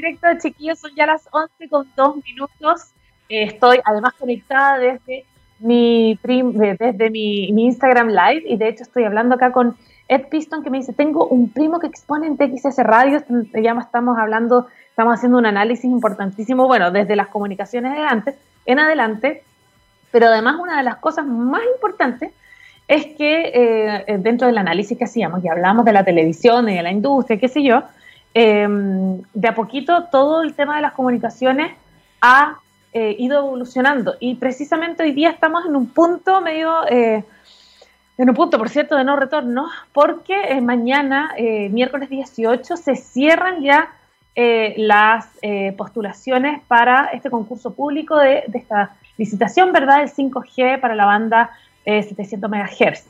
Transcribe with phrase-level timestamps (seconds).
[0.00, 2.92] directo, chiquillos, son ya las 11 con 2 minutos.
[3.28, 5.24] Eh, estoy además conectada desde
[5.58, 9.76] mi, desde mi, Instagram Live y de hecho estoy hablando acá con
[10.06, 13.22] Ed Piston que me dice, tengo un primo que expone en TXS Radio,
[13.60, 19.42] ya estamos hablando, estamos haciendo un análisis importantísimo, bueno, desde las comunicaciones adelante, en adelante,
[20.10, 22.32] pero además una de las cosas más importantes
[22.86, 26.82] es que eh, dentro del análisis que hacíamos, y hablamos de la televisión y de
[26.82, 27.82] la industria, qué sé yo,
[28.40, 31.72] Em, de a poquito todo el tema de las comunicaciones
[32.20, 32.60] ha
[32.92, 37.24] eh, ido evolucionando y precisamente hoy día estamos en un punto medio, eh,
[38.16, 41.34] en un punto, por cierto, de no retorno, porque eh, mañana,
[41.70, 43.90] miércoles 18, se cierran ya
[44.76, 45.26] las
[45.76, 51.50] postulaciones para este concurso público de, de, esta licitación, ¿verdad?, del 5G para la banda
[51.84, 53.04] 700 MHz.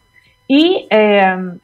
[0.47, 1.59] Y em,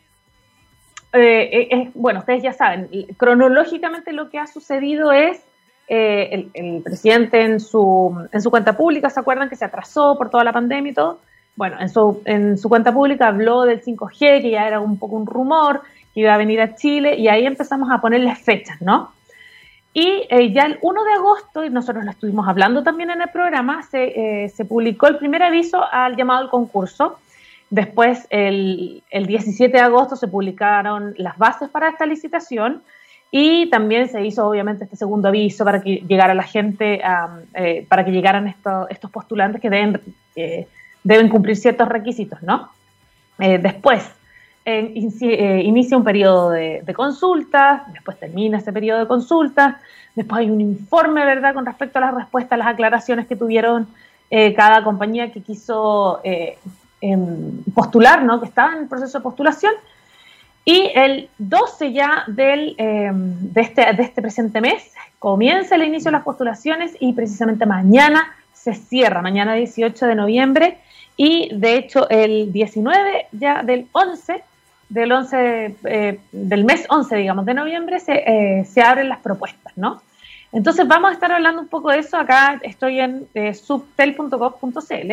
[1.15, 5.43] eh, eh bueno, ustedes ya saben, cronológicamente lo que ha sucedido es
[5.87, 10.31] eh, el, presidente en su, en su cuenta pública, ¿se acuerdan que se atrasó por
[10.31, 11.21] toda la pandemia y todo?
[11.57, 15.17] Bueno, en su, en su cuenta pública habló del 5G, que ya era un poco
[15.17, 15.83] un rumor,
[16.15, 19.13] que iba a venir a Chile, y ahí empezamos a ponerle fechas, ¿no?
[19.93, 23.29] Y eh, ya el 1 de agosto, y nosotros lo estuvimos hablando también en el
[23.29, 27.19] programa, se, se publicó el primer aviso al llamado al concurso,
[27.75, 32.85] Después, el, 17 de agosto se publicaron las bases para esta licitación
[33.33, 37.01] y también se hizo, obviamente, este segundo aviso para que llegara la gente,
[37.55, 40.01] eh, para que llegaran estos postulantes que deben,
[40.37, 40.69] eh,
[41.03, 42.69] deben cumplir ciertos requisitos, ¿no?
[43.41, 44.09] Eh, después,
[44.65, 49.79] inicia un periodo de, de, consultas, después termina ese periodo de consultas,
[50.15, 53.89] después hay un informe, ¿verdad?, con respecto a las respuestas, las aclaraciones que tuvieron
[54.57, 56.21] cada compañía que quiso
[57.75, 58.41] postular, ¿no?
[58.41, 59.73] que estaba en el proceso de postulación.
[60.65, 66.11] Y el 12 ya del, em, de, este, de este presente mes comienza el inicio
[66.11, 70.79] de las postulaciones y precisamente mañana se cierra, mañana 18 de noviembre
[71.17, 74.43] y de hecho el 19 ya del 11,
[74.89, 79.77] del 11, eh, del mes 11, digamos, de noviembre se, eh, se abren las propuestas,
[79.77, 80.01] ¿no?
[80.53, 85.13] Entonces vamos a estar hablando un poco de eso, acá estoy en eh, subtel.gov.cl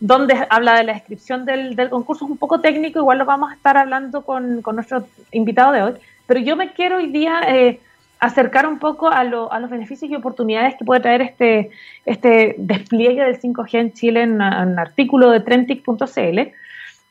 [0.00, 3.54] donde habla de la descripción del, concurso, es un poco técnico, igual lo vamos a
[3.54, 5.92] estar hablando con, nuestro invitado de hoy,
[6.26, 7.80] pero yo me quiero hoy día eh,
[8.18, 11.70] acercar un poco a, los beneficios y oportunidades que puede traer este,
[12.06, 16.38] este despliegue del 5G en Chile en, un artículo de trentic.cl.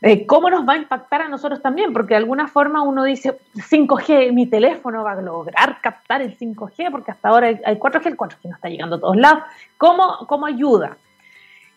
[0.02, 1.92] Eh, ¿Cómo nos va a impactar a nosotros también?
[1.92, 6.90] Porque de alguna forma uno dice, 5G, mi teléfono va a lograr captar el 5G,
[6.90, 9.44] porque hasta ahora hay, 4G, el 4G no está llegando a todos lados.
[9.78, 10.98] ¿Cómo, cómo ayuda?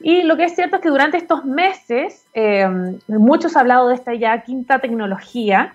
[0.02, 2.66] Y lo que es cierto es que durante estos meses, eh,
[3.06, 5.74] muchos han hablado de esta ya quinta tecnología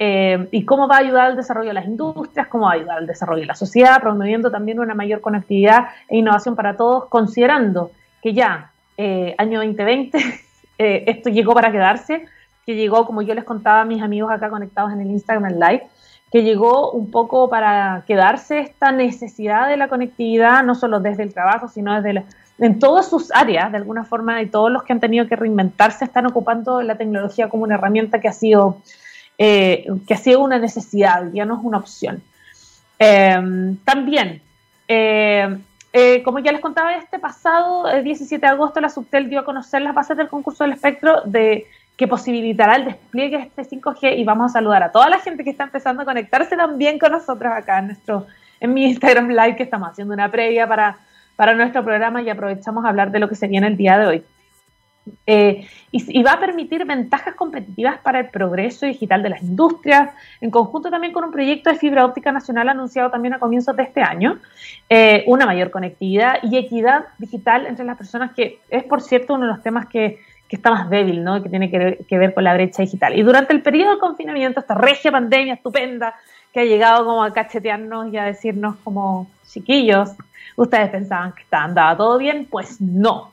[0.00, 2.98] eh, y cómo va a ayudar al desarrollo de las industrias, cómo va a ayudar
[2.98, 7.92] al desarrollo de la sociedad, promoviendo también una mayor conectividad e innovación para todos, considerando
[8.20, 10.18] que ya eh, año 2020
[10.78, 12.26] esto llegó para quedarse,
[12.66, 15.86] que llegó, como yo les contaba a mis amigos acá conectados en el Instagram Live,
[16.30, 21.32] que llegó un poco para quedarse esta necesidad de la conectividad, no solo desde el
[21.32, 22.24] trabajo, sino desde la
[22.58, 26.04] en todas sus áreas, de alguna forma, y todos los que han tenido que reinventarse
[26.04, 28.78] están ocupando la tecnología como una herramienta que ha sido,
[29.38, 32.22] eh, que ha sido una necesidad, ya no es una opción.
[32.98, 34.42] Em, también,
[34.88, 35.58] eh,
[35.92, 39.44] eh, como ya les contaba, este pasado el 17 de agosto la Subtel dio a
[39.44, 44.18] conocer las bases del concurso del espectro de que posibilitará el despliegue de este 5G
[44.18, 47.12] y vamos a saludar a toda la gente que está empezando a conectarse también con
[47.12, 48.26] nosotros acá en nuestro
[48.60, 50.98] en mi Instagram Live que estamos haciendo una previa para
[51.38, 54.06] para nuestro programa y aprovechamos a hablar de lo que se viene el día de
[54.08, 54.24] hoy.
[55.24, 60.10] Eh, y, va a permitir ventajas competitivas para el progreso digital de las industrias,
[60.40, 63.84] en conjunto también con un proyecto de fibra óptica nacional anunciado también a comienzos de
[63.84, 64.40] este año,
[64.90, 69.46] eh, una mayor conectividad y equidad digital entre las personas, que es por cierto uno
[69.46, 70.18] de los temas que,
[70.48, 71.40] que está más débil, ¿no?
[71.40, 73.16] que tiene que, ver con la brecha digital.
[73.16, 76.16] Y durante el periodo de confinamiento, esta regia pandemia estupenda
[76.52, 80.10] que ha llegado como a cachetearnos y a decirnos como chiquillos,
[80.56, 83.32] ustedes pensaban que andaba todo bien, pues no.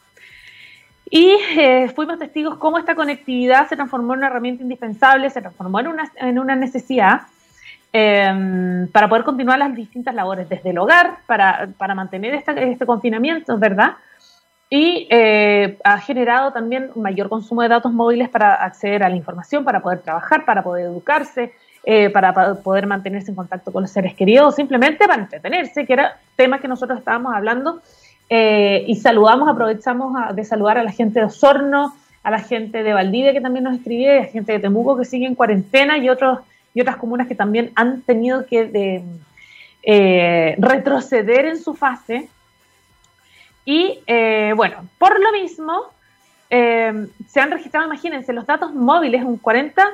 [1.10, 5.80] Y eh, fuimos testigos cómo esta conectividad se transformó en una herramienta indispensable, se transformó
[5.80, 7.22] en una, en una necesidad
[7.94, 13.58] em, para poder continuar las distintas labores desde el hogar, para, para mantener este confinamiento,
[13.58, 13.98] ¿verdad?
[14.70, 19.64] Y eh, ha generado también mayor consumo de datos móviles para acceder a la información,
[19.64, 21.54] para poder trabajar, para poder educarse,
[21.88, 26.18] eh, para, poder mantenerse en contacto con los seres queridos, simplemente para entretenerse, que era
[26.36, 27.80] tema que nosotros estábamos hablando.
[28.28, 32.92] Eh, y saludamos, aprovechamos de saludar a la gente de Osorno, a la gente de
[32.92, 36.10] Valdivia que también nos escribió, a la gente de Temuco que sigue en cuarentena y,
[36.10, 36.40] otros,
[36.74, 39.04] y otras comunas que también han tenido que
[39.84, 42.28] eh, retroceder en su fase.
[43.64, 44.00] Y
[44.56, 45.84] bueno, por lo mismo,
[46.50, 49.88] se han registrado, imagínense, los datos móviles, un 40,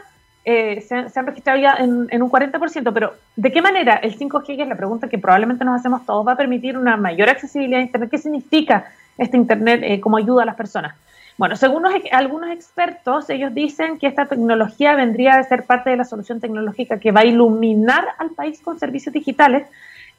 [0.43, 4.17] se han, se, han, registrado ya en, en, un 40%, pero ¿de qué manera el
[4.17, 7.29] 5G, que es la pregunta que probablemente nos hacemos todos, va a permitir una mayor
[7.29, 8.09] accesibilidad a Internet?
[8.09, 8.85] ¿Qué significa
[9.17, 10.95] este Internet como ayuda a las personas?
[11.41, 16.03] Bueno, según algunos expertos, ellos dicen que esta tecnología vendría a ser parte de la
[16.03, 19.65] solución tecnológica que va a iluminar al país con servicios digitales,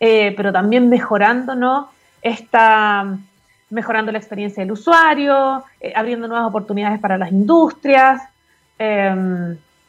[0.01, 1.87] eh, pero también mejorándonos
[2.23, 3.17] esta,
[3.71, 8.21] mejorando la experiencia del usuario, eh, abriendo nuevas oportunidades para las industrias.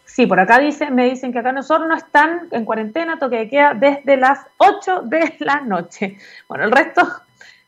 [0.03, 3.37] Em, sí, por acá dice, me dicen que acá nosotros no están en cuarentena, toque
[3.37, 6.17] de queda desde las 8 de la noche.
[6.47, 7.01] Bueno, el resto,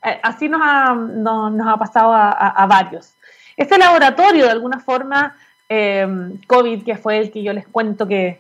[0.03, 3.15] eh, así nos ha, nos ha pasado a varios.
[3.57, 5.35] Este laboratorio, de alguna forma,
[5.69, 6.07] eh,
[6.47, 8.39] COVID, que fue el que yo les cuento que,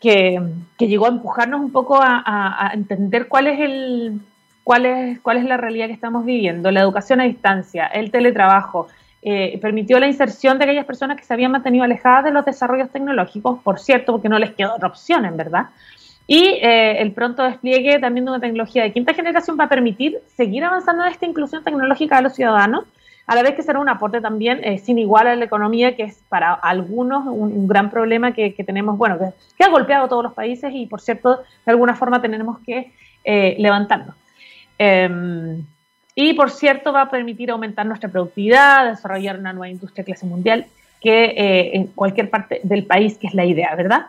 [0.00, 0.40] que,
[0.78, 4.20] llegó a empujarnos un poco a, entender cuál es el
[4.64, 8.88] cuál es, cuál es la realidad que estamos viviendo, la educación a distancia, el teletrabajo,
[9.22, 12.90] eh, permitió la inserción de aquellas personas que se habían mantenido alejadas de los desarrollos
[12.90, 15.66] tecnológicos, por cierto, porque no les quedó otra opción, en verdad.
[16.26, 20.18] Y eh, el pronto despliegue también de una tecnología de quinta generación va a permitir
[20.36, 22.84] seguir avanzando en esta inclusión tecnológica de los ciudadanos
[23.26, 26.04] a la vez que será un aporte también eh, sin igual a la economía, que
[26.04, 30.34] es para algunos un, gran problema que, tenemos, bueno, que, ha golpeado a todos los
[30.34, 32.92] países y, por cierto, de alguna forma tenemos que
[33.58, 34.14] levantarnos.
[36.18, 40.66] Y, por cierto, va a permitir aumentar nuestra productividad, desarrollar una nueva industria clase mundial,
[40.98, 44.06] que eh, en cualquier parte del país, que es la idea, ¿verdad?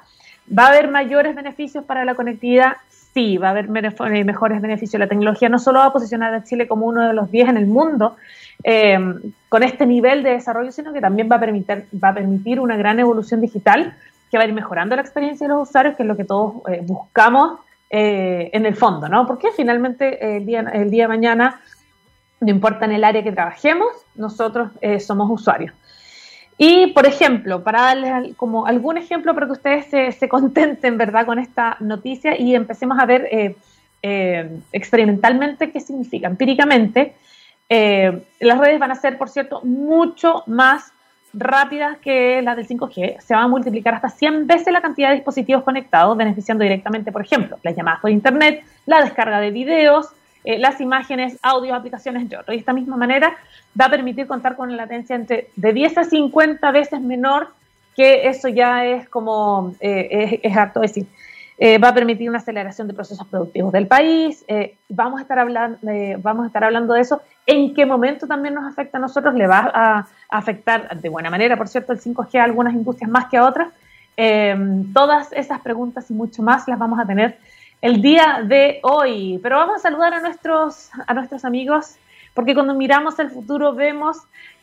[0.58, 2.78] ¿Va a haber mayores beneficios para la conectividad?
[3.14, 4.98] Sí, va a haber mejores beneficios.
[5.00, 7.58] La tecnología no solo va a posicionar a Chile como uno de los 10 en
[7.58, 8.16] el mundo,
[8.64, 8.98] eh,
[9.50, 13.94] con este nivel de desarrollo, sino que también va a, permitir, una gran evolución digital
[14.32, 16.54] que va a ir mejorando la experiencia de los usuarios, que es lo que todos
[16.70, 17.60] eh, buscamos
[17.90, 19.28] eh, en el fondo, ¿no?
[19.28, 21.60] Porque finalmente el día, el día de mañana,
[22.40, 25.74] no importa en el área que trabajemos, nosotros somos usuarios.
[26.58, 31.40] Y, por ejemplo, para darles como algún ejemplo para que ustedes se, contenten, ¿verdad?, con
[31.40, 33.56] esta noticia y empecemos a ver
[34.72, 36.28] experimentalmente qué significa.
[36.28, 37.16] Empíricamente,
[37.70, 40.94] eh, las redes van a ser, por cierto, mucho más
[41.34, 43.20] rápidas que las del 5G.
[43.20, 47.22] Se van a multiplicar hasta 100 veces la cantidad de dispositivos conectados, beneficiando directamente, por
[47.22, 50.08] ejemplo, las llamadas por Internet, la descarga de videos,
[50.48, 52.40] eh, las imágenes, audios, aplicaciones, entre.
[52.48, 53.36] Y de esta misma manera
[53.78, 57.50] va a permitir contar con una latencia entre de 10 a 50 veces menor,
[57.98, 61.06] que eso ya es como, eh, es, harto decir.
[61.58, 64.46] Eh, va a permitir una aceleración de procesos productivos del país.
[64.88, 65.80] Vamos, a estar hablando,
[66.20, 67.22] vamos a estar hablando de eso.
[67.46, 69.36] ¿En qué momento también nos afecta a nosotros?
[69.36, 73.26] Le va a, afectar de buena manera, por cierto, el 5G a algunas industrias más
[73.26, 73.68] que a otras.
[74.94, 77.38] Todas esas preguntas y mucho más las vamos a tener
[77.82, 79.40] el día de hoy.
[79.42, 81.96] Pero vamos a saludar a nuestros, a nuestros amigos,
[82.34, 84.18] porque cuando miramos el futuro vemos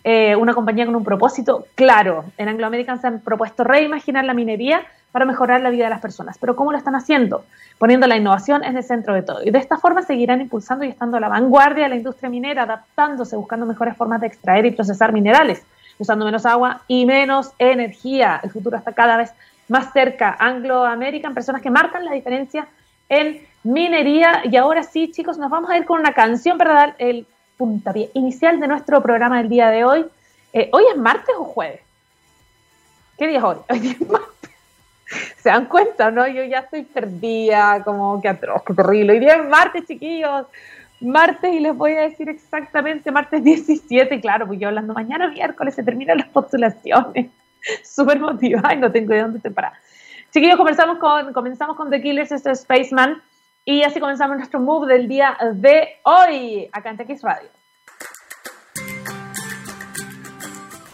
[0.04, 2.24] eh, una compañía con un propósito claro.
[2.38, 4.82] En Anglo American se han propuesto reimaginar la minería
[5.12, 6.38] para mejorar la vida de las personas.
[6.38, 7.44] Pero ¿cómo lo están haciendo?
[7.78, 9.42] Poniendo la innovación en el centro de todo.
[9.44, 12.64] Y de esta forma seguirán impulsando y estando a la vanguardia de la industria minera,
[12.64, 15.64] adaptándose, buscando mejores formas de extraer y procesar minerales,
[15.98, 18.40] usando menos agua y menos energía.
[18.42, 19.32] El futuro está cada vez
[19.68, 20.36] más cerca.
[20.38, 22.68] Anglo American, personas que marcan la diferencia
[23.08, 24.42] en minería.
[24.44, 27.26] Y ahora sí, chicos, nos vamos a ir con una canción para dar el
[27.56, 30.06] puntapié inicial de nuestro programa del día de hoy.
[30.52, 31.80] Eh, ¿Hoy es martes o jueves?
[33.18, 33.56] ¿Qué día es hoy?
[33.70, 34.50] Hoy es martes.
[35.38, 36.26] ¿Se dan cuenta, no?
[36.26, 39.12] Yo ya estoy perdida, como que atroz, qué terrible.
[39.12, 40.46] Hoy día es martes, chiquillos.
[41.00, 45.74] Martes, y les voy a decir exactamente, martes 17, claro, pues yo hablando mañana miércoles
[45.74, 47.30] se terminan las postulaciones.
[47.84, 49.72] Súper motivada y no tengo de dónde te parar.
[50.34, 53.22] Chiquillos, comenzamos con, comenzamos con The Killers, este es Spaceman,
[53.64, 57.48] y así comenzamos nuestro move del día de hoy, acá en TX Radio.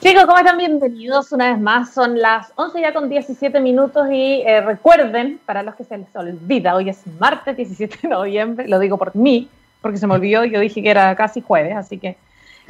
[0.03, 0.59] Chicos, ¿cómo están?
[0.59, 1.95] Bienvenidos una vez más.
[1.95, 6.15] Son las 11 ya con 17 minutos y eh, recuerden, para los que se les
[6.15, 9.49] olvida, hoy es martes 17 de noviembre, lo digo por mí,
[9.81, 12.19] porque se me olvidó, yo dije que era casi jueves, así que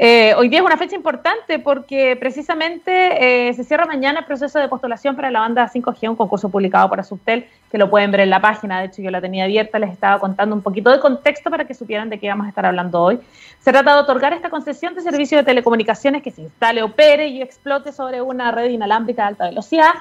[0.02, 4.58] eh, hoy día es una fecha importante porque precisamente eh, se cierra mañana el proceso
[4.58, 8.20] de postulación para la banda 5G, un concurso publicado por Asustel, que lo pueden ver
[8.20, 11.00] en la página, de hecho yo la tenía abierta, les estaba contando un poquito de
[11.00, 13.20] contexto para que supieran de qué vamos a estar hablando hoy.
[13.58, 17.42] Se trata de otorgar esta concesión de servicio de telecomunicaciones que se instale, opere y
[17.42, 19.92] explote sobre una red inalámbrica de alta velocidad.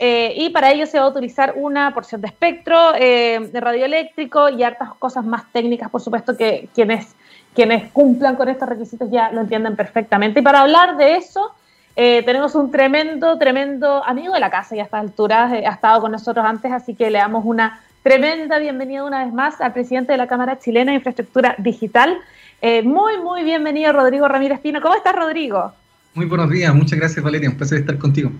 [0.00, 4.64] Eh, y para ello se va a utilizar una porción de espectro de radioeléctrico y
[4.64, 7.14] hartas cosas más técnicas, por supuesto, que quienes
[7.58, 10.38] quienes cumplan con estos requisitos ya lo entienden perfectamente.
[10.38, 11.50] Y para hablar de eso,
[11.96, 15.72] eh, tenemos un tremendo, tremendo amigo de la casa y a estas alturas eh, ha
[15.72, 19.72] estado con nosotros antes, así que le damos una tremenda bienvenida una vez más al
[19.72, 22.18] presidente de la Cámara Chilena de Infraestructura Digital.
[22.62, 24.80] Eh, muy, muy bienvenido, Rodrigo Ramírez Pino.
[24.80, 25.72] ¿Cómo estás, Rodrigo?
[26.14, 27.50] Muy buenos días, muchas gracias, Valeria.
[27.50, 28.30] Un placer estar contigo.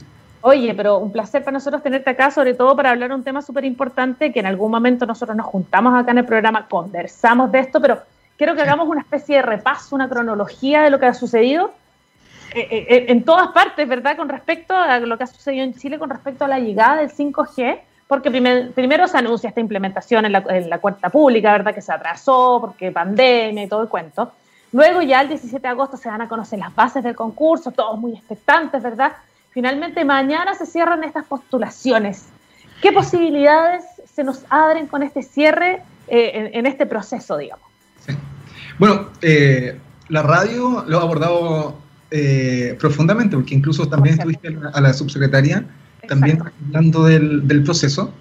[0.43, 3.65] Oye, pero un placer para nosotros tenerte acá, sobre todo para hablar un tema súper
[3.65, 7.81] importante que en algún momento nosotros nos juntamos acá en el programa, conversamos de esto,
[7.81, 7.99] pero
[8.39, 11.73] quiero que hagamos una especie de repaso, una cronología de lo que ha sucedido
[12.55, 14.17] eh, eh, en todas partes, ¿verdad?
[14.17, 17.11] Con respecto a lo que ha sucedido en Chile con respecto a la llegada del
[17.11, 21.75] 5G, porque primero se anuncia esta implementación en la, en la cuenta pública, ¿verdad?
[21.75, 24.33] Que se atrasó porque pandemia y todo el cuento.
[24.73, 27.99] Luego ya el 17 de agosto se van a conocer las bases del concurso, todos
[27.99, 29.13] muy expectantes, ¿verdad?
[29.51, 32.29] Finalmente mañana se cierran estas postulaciones.
[32.81, 37.68] ¿Qué posibilidades se nos abren con este cierre eh, en, este proceso, digamos?
[38.79, 41.79] Bueno, eh, la radio lo ha abordado
[42.11, 45.67] eh, profundamente, porque incluso también estuviste a la, subsecretaria
[46.09, 48.15] también hablando del, del, proceso.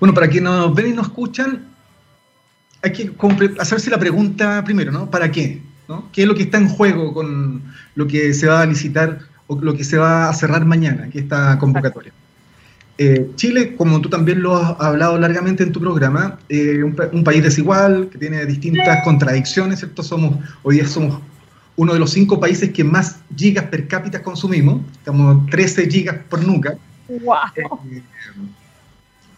[0.00, 1.64] Bueno, para quienes nos ven y nos escuchan,
[2.82, 3.12] hay que
[3.58, 5.10] hacerse la pregunta primero, ¿no?
[5.10, 5.62] ¿Para qué?
[5.88, 6.10] ¿no?
[6.12, 7.62] ¿Qué es lo que está en juego con
[7.94, 11.20] lo que se va a licitar o lo que se va a cerrar mañana, que
[11.20, 12.12] esta convocatoria?
[12.96, 17.24] Eh, Chile, como tú también lo has hablado largamente en tu programa, eh, un, un,
[17.24, 20.04] país desigual, que tiene distintas contradicciones, ¿cierto?
[20.04, 21.20] Somos, hoy día somos
[21.74, 26.44] uno de los cinco países que más gigas per cápita consumimos, estamos 13 gigas por
[26.44, 26.78] nuca.
[27.08, 27.36] Wow.
[27.90, 28.02] Eh,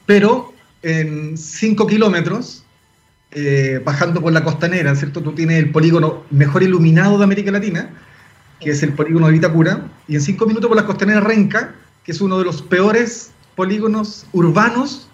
[0.04, 2.62] pero en 5 kilómetros,
[3.84, 5.20] bajando por la costanera, ¿cierto?
[5.22, 7.90] Tú tienes el polígono mejor iluminado de América Latina,
[8.60, 12.12] que es el polígono de Vitacura, y en 5 minutos por la costanera Renca, que
[12.12, 15.08] es uno de los peores polígonos urbanos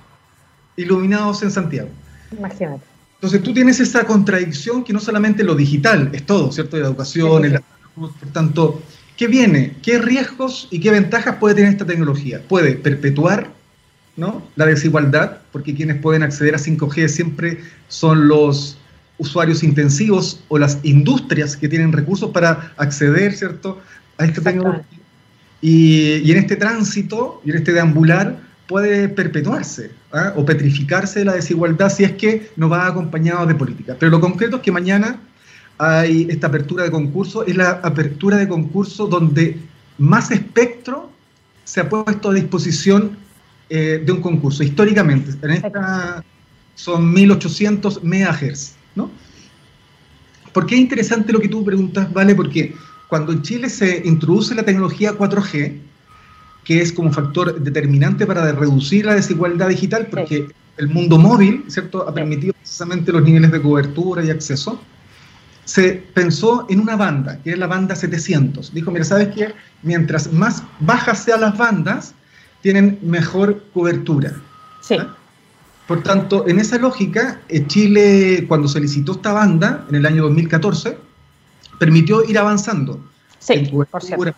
[0.77, 1.89] iluminados en Santiago.
[2.37, 2.83] Imagínate.
[3.15, 6.77] Entonces tú tienes esa contradicción que no solamente lo digital, es todo, ¿cierto?
[6.77, 7.61] La educación, el
[7.95, 8.83] por tanto,
[9.17, 9.77] ¿qué viene?
[9.83, 12.43] ¿Qué riesgos y qué ventajas puede tener esta tecnología?
[12.49, 13.51] Puede perpetuar
[14.17, 14.43] ¿no?
[14.57, 18.79] la desigualdad, porque quienes pueden acceder a 5G siempre son los
[19.19, 23.81] usuarios intensivos o las industrias que tienen recursos para acceder, ¿cierto?,
[24.19, 25.02] a esta tecnología.
[25.63, 30.33] Y, y en este tránsito en este deambular, puede perpetuarse ¿ah?
[30.35, 33.97] o petrificarse la desigualdad si es que no va acompañado de política.
[33.99, 35.21] Pero lo concreto es que mañana
[35.79, 39.59] hay esta apertura de concurso, es la apertura de concurso donde
[39.99, 41.11] más espectro
[41.65, 43.17] se ha puesto a disposición
[43.69, 45.33] eh, de un concurso, históricamente.
[45.43, 46.25] En esta
[46.75, 49.11] son 1800 MHz, ¿no?
[50.53, 52.35] ¿Por qué es interesante lo que tú preguntas, Vale?
[52.35, 52.75] Porque
[53.13, 55.79] cuando en Chile se introduce la tecnología 4G,
[56.65, 62.09] que es como factor determinante para reducir la desigualdad digital, porque el mundo móvil, ¿cierto?,
[62.09, 64.81] ha permitido precisamente los niveles de cobertura y acceso.
[65.67, 68.73] Se pensó en una banda, que es la banda 700.
[68.73, 69.53] Dijo, mira, ¿sabes qué?
[69.83, 72.15] Mientras más bajas sean las bandas,
[72.63, 74.41] tienen mejor cobertura.
[74.81, 74.95] Sí.
[74.99, 75.15] ¿Ah?
[75.87, 80.23] Por tanto, en esa lógica, eh, Chile, cuando se licitó esta banda, en el año
[80.23, 81.12] 2014,
[81.83, 83.01] permitió ir avanzando.
[83.41, 84.35] Sí, en cobertura,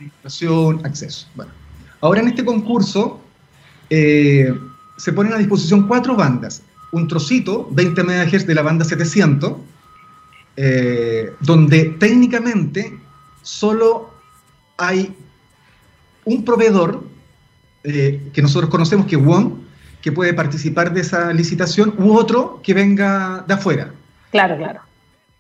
[0.83, 1.27] acceso.
[1.35, 1.53] Bueno,
[2.01, 3.21] Ahora en este concurso
[3.91, 4.51] eh,
[4.97, 6.63] se ponen a disposición cuatro bandas.
[6.93, 9.55] Un trocito, 20 MHz de la banda 700,
[10.57, 12.99] eh, donde técnicamente
[13.43, 14.11] solo
[14.79, 15.15] hay
[16.25, 17.05] un proveedor
[17.85, 19.65] eh, que nosotros conocemos que es WON,
[20.01, 23.93] que puede participar de esa licitación, u otro que venga de afuera.
[24.31, 24.81] Claro, claro.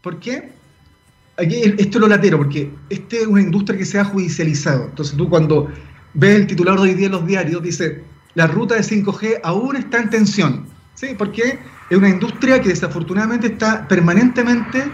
[0.02, 0.52] ¿Por qué?
[1.36, 4.86] Aquí esto es lo latero, porque esta es una industria que se ha judicializado.
[4.86, 5.68] Entonces tú cuando
[6.14, 8.02] ve el titular de hoy día en los diarios, dice,
[8.34, 10.66] la ruta de 5G aún está en tensión.
[10.94, 11.08] ¿Sí?
[11.18, 11.58] Porque
[11.90, 14.84] es una industria que desafortunadamente está permanentemente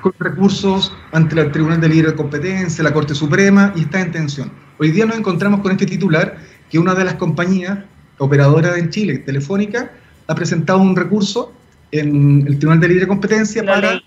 [0.00, 4.50] con recursos ante el Tribunal de Libre Competencia, la Corte Suprema, y está en tensión.
[4.78, 7.78] Hoy día nos encontramos con este titular que una de las compañías
[8.18, 9.92] operadoras en Chile, Telefónica,
[10.26, 11.52] ha presentado un recurso
[11.92, 14.02] en el Tribunal de Libre Competencia para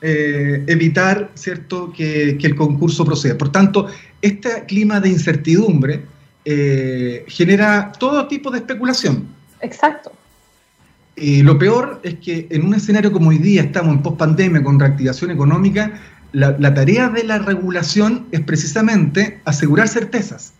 [0.00, 1.92] eh, evitar ¿cierto?
[1.92, 3.36] Que, que, el concurso proceda.
[3.38, 3.88] Por tanto,
[4.20, 6.02] este clima de incertidumbre
[6.44, 9.26] eh, genera todo tipo de especulación.
[9.60, 10.12] Exacto.
[11.16, 14.78] Y lo peor es que en un escenario como hoy día estamos en post-pandemia con
[14.78, 15.98] reactivación económica,
[16.32, 20.52] la, la, tarea de la regulación es precisamente asegurar certezas,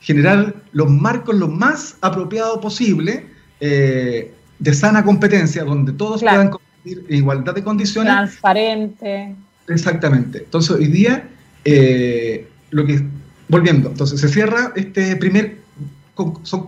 [0.00, 3.26] generar los marcos lo más apropiados posible
[3.60, 6.36] eh, de sana competencia, donde todos claro.
[6.36, 6.50] puedan
[6.88, 8.12] competir en igualdad de condiciones.
[8.12, 9.34] Transparente.
[9.68, 10.38] Exactamente.
[10.38, 11.28] Entonces hoy día
[11.64, 13.04] eh, lo que,
[13.48, 15.58] volviendo, entonces se cierra este primer,
[16.42, 16.66] son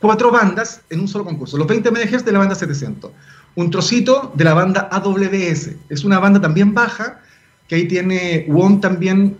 [0.00, 3.10] cuatro bandas en un solo concurso, los 20 MHz de la banda 700,
[3.54, 7.20] un trocito de la banda AWS, es una banda también baja,
[7.68, 9.36] que ahí tiene WOM también,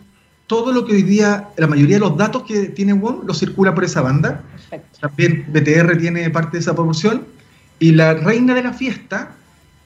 [0.47, 3.75] todo lo que hoy día, la mayoría de los datos que tiene WOM lo circula
[3.75, 4.99] por esa banda, Perfecto.
[5.00, 7.26] también BTR tiene parte de esa proporción,
[7.81, 9.35] Y la reina de la fiesta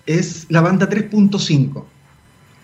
[0.07, 1.85] es la banda 3.5,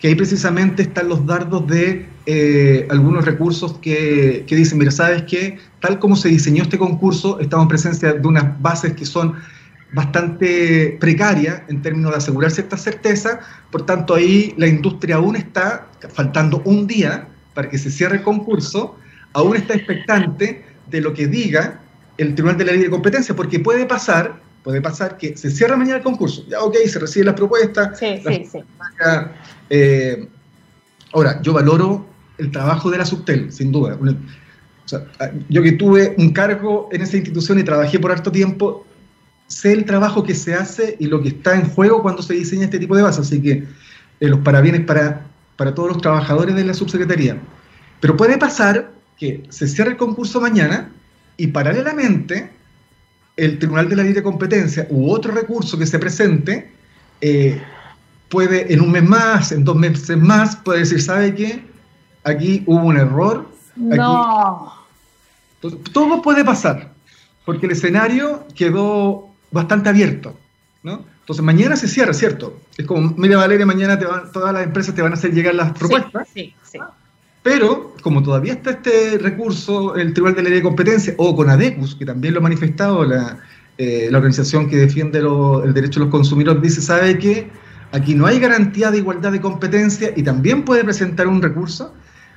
[0.00, 5.24] que ahí precisamente están los dardos de eh, algunos recursos que, que, dicen, mira, ¿sabes
[5.24, 5.58] qué?
[5.80, 9.34] Tal como se diseñó este concurso, estamos en presencia de unas bases que son
[9.92, 15.88] bastante precarias en términos de asegurar cierta certeza, por tanto ahí la industria aún está,
[16.14, 18.96] faltando un día para que se cierre el concurso,
[19.34, 21.80] aún está expectante de lo que diga
[22.18, 25.76] el Tribunal de la Ley de Competencia, porque puede pasar, puede pasar que se cierra
[25.76, 27.98] mañana el concurso, ya ok, se reciben las propuestas.
[27.98, 28.58] Sí, sí, sí.
[29.70, 30.28] Eh,
[31.12, 32.06] ahora, yo valoro
[32.38, 33.98] el trabajo de la Subtel, sin duda.
[35.48, 38.86] yo que tuve un cargo en esa institución y trabajé por harto tiempo,
[39.46, 42.64] sé el trabajo que se hace y lo que está en juego cuando se diseña
[42.64, 43.64] este tipo de base, así que
[44.20, 45.26] eh, los parabienes para,
[45.56, 47.40] para todos los trabajadores de la subsecretaría.
[48.00, 50.90] Pero puede pasar que se cierre el concurso mañana
[51.36, 52.50] y paralelamente
[53.36, 56.70] el Tribunal de la Ley de Competencia u otro recurso que se presente
[57.20, 57.60] eh,
[58.28, 61.64] puede en un mes más, en dos meses más, puede decir, ¿sabe qué?
[62.24, 63.48] Aquí hubo un error.
[63.76, 64.72] no.
[65.92, 66.92] todo puede pasar,
[67.44, 70.36] porque el escenario quedó bastante abierto,
[70.82, 71.04] ¿no?
[71.20, 72.58] Entonces mañana se cierra, ¿cierto?
[72.76, 75.54] Es como, mira Valeria, mañana te van, todas las empresas te van a hacer llegar
[75.54, 76.28] las propuestas.
[76.34, 76.78] Sí, sí, sí.
[77.42, 81.96] Pero, como todavía está este recurso, el Tribunal de Ley de Competencia, o con ADECUS,
[81.96, 83.38] que también lo ha manifestado la,
[83.78, 87.50] eh, la organización que defiende el derecho de los consumidores, dice, ¿sabe qué?
[87.90, 91.92] Aquí no hay garantía de igualdad de competencia y también puede presentar un recurso.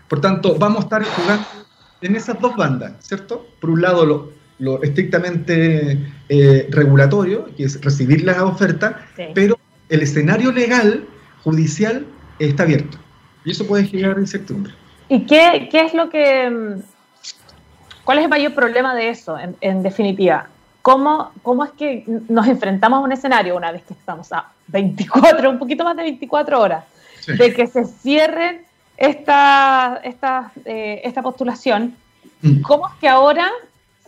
[0.09, 1.45] Por tanto, vamos a estar jugando
[2.01, 3.47] en esas dos bandas, ¿cierto?
[3.61, 8.95] Por un lado, lo, lo estrictamente eh, regulatorio, que es recibir las ofertas,
[9.33, 9.57] pero
[9.89, 11.05] el escenario legal,
[11.43, 12.05] judicial,
[12.39, 12.97] está abierto.
[13.43, 14.73] Y eso puede generar incertidumbre.
[15.09, 16.49] ¿Y qué, qué, es lo que...
[16.49, 16.81] Mm,
[18.03, 20.47] ¿Cuál es el mayor problema de eso, en, definitiva?
[20.81, 25.49] ¿Cómo, ¿Cómo es que nos enfrentamos a un escenario una vez que estamos a 24,
[25.49, 26.85] un poquito más de 24 horas,
[27.25, 28.61] de que se cierren
[28.95, 31.95] esta, esta, eh, esta postulación?
[32.41, 32.61] Mm.
[32.61, 33.49] ¿Cómo es que ahora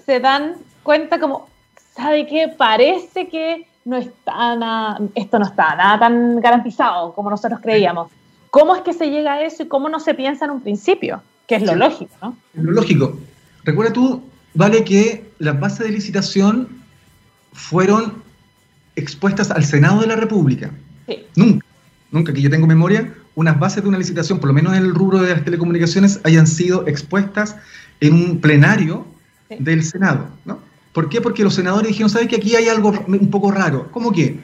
[0.05, 1.49] se dan cuenta como,
[1.95, 2.47] ¿sabe qué?
[2.55, 8.11] Parece que no está nada, esto no está nada tan garantizado como nosotros creíamos.
[8.49, 11.21] ¿Cómo es que se llega a eso y cómo no se piensa en un principio?
[11.47, 12.37] Que es lo lógico, ¿no?
[12.53, 13.17] Lo lógico.
[13.63, 14.23] Recuerda tú,
[14.57, 16.67] Vale, que las bases de licitación
[17.53, 18.23] fueron
[18.95, 20.71] expuestas al Senado de la República.
[21.07, 21.27] Sí.
[21.35, 21.65] Nunca,
[22.09, 24.95] nunca que yo tengo memoria, unas bases de una licitación, por lo menos en el
[24.95, 27.55] rubro de las telecomunicaciones, hayan sido expuestas
[27.99, 29.05] en un plenario
[29.59, 30.57] del Senado, ¿no?
[30.91, 31.21] ¿Por qué?
[31.21, 33.91] Porque los senadores dijeron, ¿sabes que aquí hay algo un poco raro?
[33.91, 34.39] ¿Cómo que?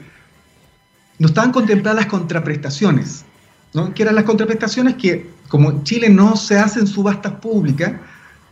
[1.18, 3.24] No estaban contempladas las contraprestaciones,
[3.74, 3.92] ¿no?
[3.92, 7.92] Que eran las contraprestaciones que, como en Chile no se hacen subastas públicas,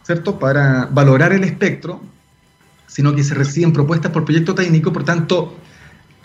[0.02, 0.38] ¿cierto?
[0.38, 2.02] Para valorar el espectro,
[2.86, 5.56] sino que se reciben propuestas por proyecto técnico, por tanto,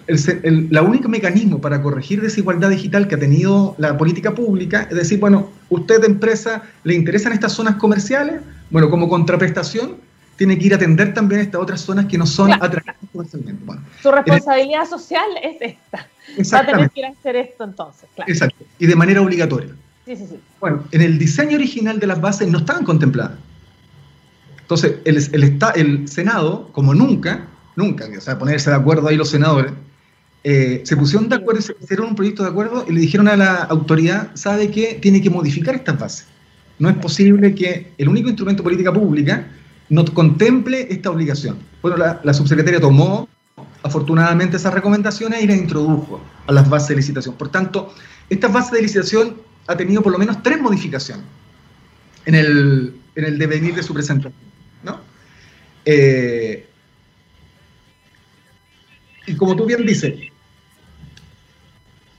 [0.07, 4.95] el, la único mecanismo para corregir desigualdad digital que ha tenido la política pública es
[4.95, 9.97] decir, bueno, usted de empresa le interesan estas zonas comerciales, bueno, como contraprestación,
[10.38, 13.63] tiene que ir a atender también estas otras zonas que no son atractivas comercialmente.
[14.01, 16.07] Su responsabilidad social es esta.
[16.54, 18.32] Va a tener que ir a hacer esto entonces, claro.
[18.32, 19.69] Exacto, y de manera obligatoria.
[20.06, 20.39] Sí, sí, sí.
[20.60, 23.38] Bueno, en el diseño original de las bases no estaban contempladas.
[24.62, 29.30] Entonces, el, el, el Senado, como nunca, nunca, o sea, ponerse de acuerdo ahí los
[29.30, 29.71] senadores,
[30.43, 33.63] eh, se pusieron de acuerdo, hicieron un proyecto de acuerdo y le dijeron a la
[33.63, 34.97] autoridad, ¿sabe qué?
[35.02, 36.28] Tiene que modificar estas bases.
[36.80, 39.47] No es posible que el único instrumento de política pública
[39.89, 41.58] no contemple esta obligación.
[41.82, 43.28] Bueno, la, subsecretaria tomó
[43.84, 47.36] afortunadamente esas recomendaciones y las introdujo a las bases de licitación.
[47.36, 47.94] Por tanto,
[48.30, 49.38] esta base de licitación
[49.68, 51.26] ha tenido por lo menos tres modificaciones
[52.26, 54.34] en el, en el devenir de su presentación.
[54.84, 55.00] ¿no?
[55.86, 56.68] Eh,
[59.26, 60.13] y como tú bien dices,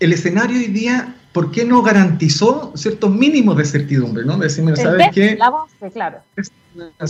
[0.01, 4.25] el escenario hoy día, ¿por qué no garantizó ciertos mínimos de certidumbre?
[4.25, 4.37] ¿no?
[4.38, 5.37] Decirme, ¿sabes qué?
[5.37, 6.18] La base, claro.
[6.37, 6.53] Es,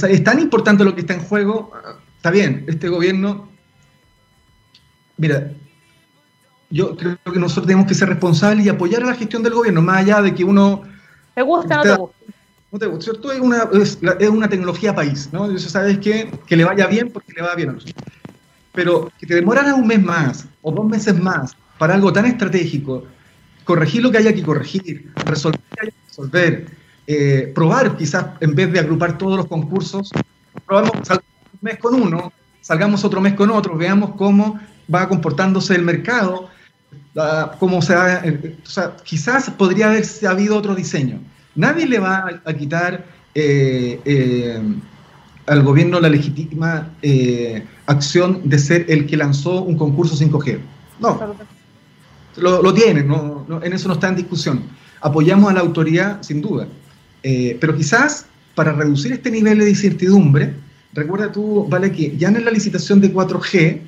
[0.04, 1.72] es tan importante lo que está en juego.
[2.16, 3.48] Está bien, este gobierno.
[5.18, 5.52] Mira,
[6.70, 9.82] yo creo que nosotros tenemos que ser responsables y apoyar a la gestión del gobierno,
[9.82, 10.82] más allá de que uno.
[11.34, 12.16] ¿Te gusta o no te gusta?
[12.70, 13.32] No te gusta, ¿cierto?
[13.32, 15.46] Es una, es, es una tecnología país, ¿no?
[15.46, 16.30] Entonces, ¿sabes qué?
[16.46, 17.96] Que le vaya bien porque le va bien a nosotros.
[18.72, 23.04] Pero que te demorara un mes más o dos meses más para algo tan estratégico,
[23.64, 26.66] corregir lo que haya que corregir, resolver lo que haya que resolver,
[27.06, 30.10] eh, probar quizás en vez de agrupar todos los concursos,
[30.66, 31.18] probamos un
[31.62, 34.60] mes con uno, salgamos otro mes con otro, veamos cómo
[34.92, 36.48] va comportándose el mercado,
[37.58, 38.56] cómo se va, eh,
[39.04, 41.20] quizás podría haber habido otro diseño.
[41.54, 44.60] Nadie le va a, quitar eh,
[45.48, 50.58] al gobierno la legítima eh, acción de ser el que lanzó un concurso 5G.
[51.00, 51.20] No,
[52.36, 53.10] lo, lo tienen,
[53.62, 54.62] en eso no está en discusión.
[55.00, 56.68] Apoyamos a la autoridad, sin duda,
[57.22, 60.54] eh, pero quizás para reducir este nivel de incertidumbre,
[60.92, 63.80] recuerda tú, Vale, que ya en la licitación de 4G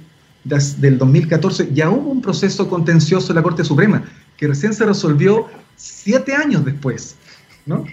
[0.44, 4.03] del 2014 ya hubo un proceso contencioso en la Corte Suprema,
[4.37, 7.16] que recién se resolvió siete años después,
[7.66, 7.85] ¿no?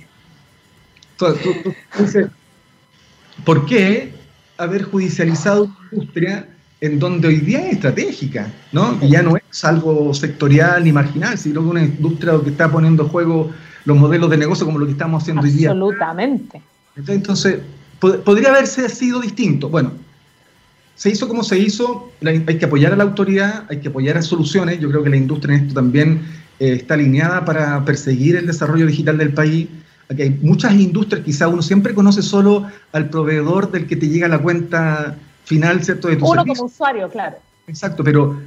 [3.44, 4.14] ¿por qué
[4.58, 8.98] haber judicializado una industria en donde hoy día es estratégica, ¿no?
[9.02, 13.04] Y ya no es algo sectorial ni marginal, sino que una industria que está poniendo
[13.04, 13.52] en juego
[13.86, 15.72] los modelos de negocio como lo que estamos haciendo hoy día.
[15.72, 16.62] Absolutamente.
[17.08, 17.60] Entonces,
[18.00, 19.70] podría haberse sido distinto.
[19.70, 19.92] Bueno,
[20.98, 24.22] se hizo como se hizo, hay que apoyar a la autoridad, hay que apoyar a
[24.22, 26.22] soluciones, yo creo que la industria en esto también
[26.60, 29.68] eh, está alineada para perseguir el desarrollo digital del país,
[30.10, 34.28] Aquí hay muchas industrias, quizá uno siempre conoce solo al proveedor del que te llega
[34.28, 36.08] la cuenta final, ¿cierto?
[36.08, 37.38] De tu uno como usuario, claro.
[37.68, 38.40] Exacto, pero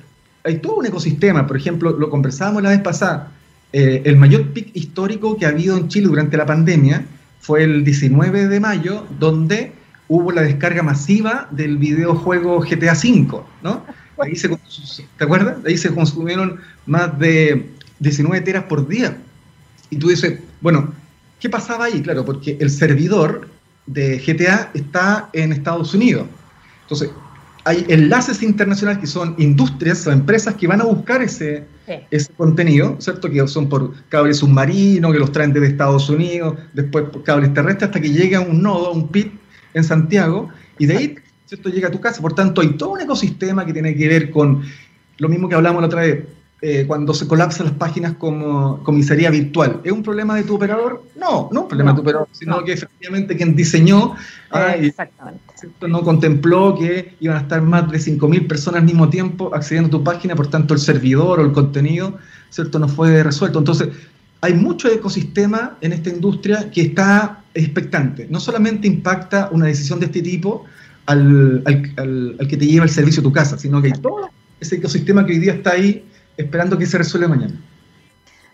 [0.42, 1.46] hay todo un ecosistema.
[1.46, 3.32] Por ejemplo, lo conversábamos la vez pasada.
[3.72, 7.04] Eh, el mayor pic histórico que ha habido en Chile durante la pandemia
[7.40, 9.72] fue el 19 de mayo, donde
[10.10, 13.86] hubo la descarga masiva del videojuego GTA V, ¿no?
[14.18, 15.56] Ahí se, ¿Te acuerdas?
[15.64, 17.70] Ahí se consumieron más de
[18.00, 19.16] 19 teras por día.
[19.88, 20.92] Y tú dices, bueno,
[21.40, 22.02] ¿Qué pasaba ahí?
[22.02, 23.48] Claro, porque el servidor
[23.86, 26.26] de GTA está en Estados Unidos.
[26.82, 27.10] Entonces,
[27.64, 31.64] hay enlaces internacionales que son industrias o empresas que van a buscar ese,
[32.10, 33.30] ese contenido, ¿cierto?
[33.30, 37.88] Que son por cables submarinos, que los traen desde Estados Unidos, después por cables terrestres,
[37.88, 39.32] hasta que llega a un nodo, a un pit
[39.74, 41.14] en Santiago, y de ahí,
[41.46, 41.68] ¿cierto?
[41.68, 42.20] Llega a tu casa.
[42.20, 44.62] Por tanto, hay todo un ecosistema que tiene que ver con
[45.18, 46.24] lo mismo que hablamos la otra vez,
[46.62, 49.80] eh, cuando se colapsan las páginas como comisaría virtual.
[49.82, 51.04] ¿Es un problema de tu operador?
[51.18, 54.14] No, no es un problema de tu operador, sino que efectivamente quien diseñó
[54.50, 54.74] ah,
[55.88, 59.90] no contempló que iban a estar más de 5.000 personas al mismo tiempo accediendo a
[59.90, 62.18] tu página, por tanto el servidor o el contenido
[62.50, 62.78] ¿cierto?
[62.78, 63.58] no fue resuelto.
[63.58, 63.88] Entonces,
[64.42, 68.26] hay mucho ecosistema en esta industria que está expectante.
[68.30, 70.64] No solamente impacta una decisión de este tipo
[71.06, 74.30] al, al, al que te lleva el servicio a tu casa, sino que hay todo
[74.60, 76.04] ese ecosistema que hoy día está ahí
[76.36, 77.54] esperando que se resuelva mañana.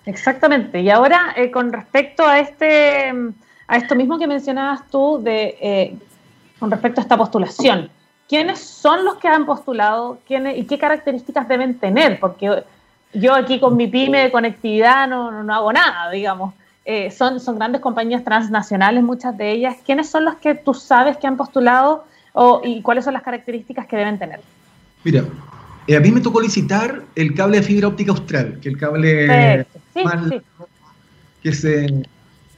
[0.07, 0.81] Exactamente.
[0.81, 3.13] Y ahora, eh, con respecto a este,
[3.67, 5.97] a esto mismo que mencionabas tú, de, eh,
[6.61, 7.91] con respecto a esta postulación,
[8.29, 12.21] ¿quiénes son los que han postulado quiénes, y qué características deben tener?
[12.21, 12.63] Porque
[13.15, 16.55] yo aquí con mi pyme de conectividad no, no, hago nada, digamos.
[16.89, 19.75] Eh, son, son grandes compañías transnacionales, muchas de ellas.
[19.85, 23.89] ¿Quiénes son los que tú sabes que han postulado o, y cuáles son las características
[23.89, 24.39] que deben tener?
[25.03, 25.25] Mira,
[25.89, 29.67] eh, a mí me tocó licitar el cable de fibra óptica austral, que el cable
[31.43, 32.05] Que, se,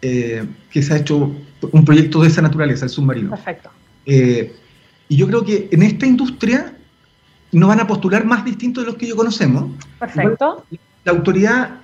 [0.03, 1.33] eh, que se ha hecho
[1.73, 3.31] un proyecto de esa naturaleza, el submarino.
[3.31, 3.71] Perfecto.
[4.05, 4.55] Eh,
[5.09, 6.75] y yo creo que en esta industria
[7.53, 9.71] no van a postular más distintos de los que yo conocemos.
[9.99, 10.67] Perfecto.
[11.05, 11.81] La autoridad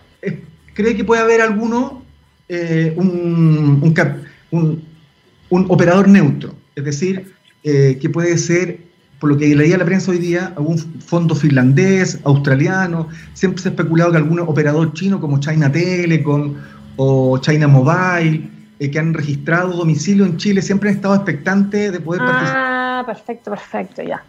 [0.74, 2.04] cree que puede haber alguno,
[2.48, 3.94] un,
[4.50, 4.85] un,
[5.50, 8.78] un, operador neutro, es decir, que puede ser
[9.24, 13.72] por lo que leía la prensa hoy día, algún fondo finlandés, australiano, siempre se ha
[13.72, 16.54] especulado que algún operador chino como China Telecom
[16.96, 22.00] o China Mobile, eh, que han registrado domicilio en Chile, siempre han estado expectantes de
[22.00, 22.54] poder participar.
[22.54, 24.22] Ah, perfecto, perfecto, ya.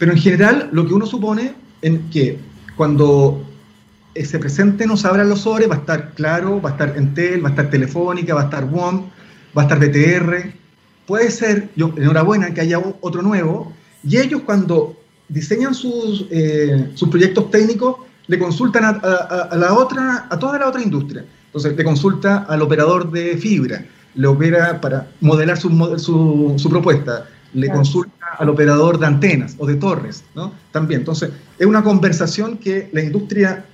[0.00, 2.38] Pero en general, lo que uno supone es que
[2.76, 3.47] cuando eh,
[4.14, 7.42] se presenten o se abran los sobres, va a estar Claro, va a estar Entel,
[7.42, 9.08] va a estar Telefónica, va a estar WOM,
[9.56, 10.52] va a estar BTR.
[11.06, 14.96] Puede ser, yo, enhorabuena, que haya otro nuevo, y ellos cuando
[15.28, 20.82] diseñan sus, eh, sus proyectos técnicos, le consultan a, la otra, a toda la otra
[20.82, 21.24] industria.
[21.46, 27.26] Entonces, le consulta al operador de fibra, le opera para modelar su, su, su propuesta,
[27.54, 30.52] le consulta al operador de antenas o de torres, ¿no?
[30.72, 31.00] También.
[31.00, 33.64] Entonces, es una conversación que la industria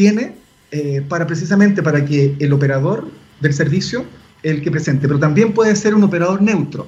[0.00, 0.32] tiene
[0.70, 3.06] eh, para precisamente para que el operador
[3.40, 4.04] del servicio,
[4.42, 6.86] el que presente, pero también puede ser un operador neutro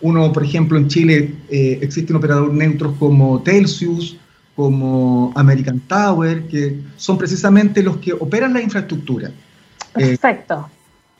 [0.00, 4.16] uno, por ejemplo, en Chile eh, existen operadores neutros como Telsius,
[4.54, 9.28] como American Tower, que son precisamente los que operan la infraestructura.
[9.96, 10.68] Eh, Perfecto.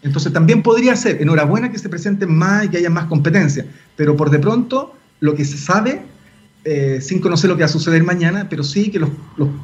[0.03, 3.65] entonces también podría ser, enhorabuena que se presenten más y que haya más competencia,
[3.97, 6.03] pero por de pronto lo que se sabe,
[6.69, 9.11] eh, sin conocer lo que va a suceder mañana, pero sí que los,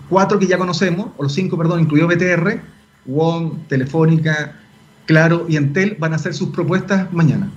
[0.08, 2.60] cuatro que ya conocemos, o los cinco, perdón, incluido BTR,
[3.06, 4.60] WOM, Telefónica,
[5.06, 7.50] Claro y Entel, van a hacer sus propuestas mañana.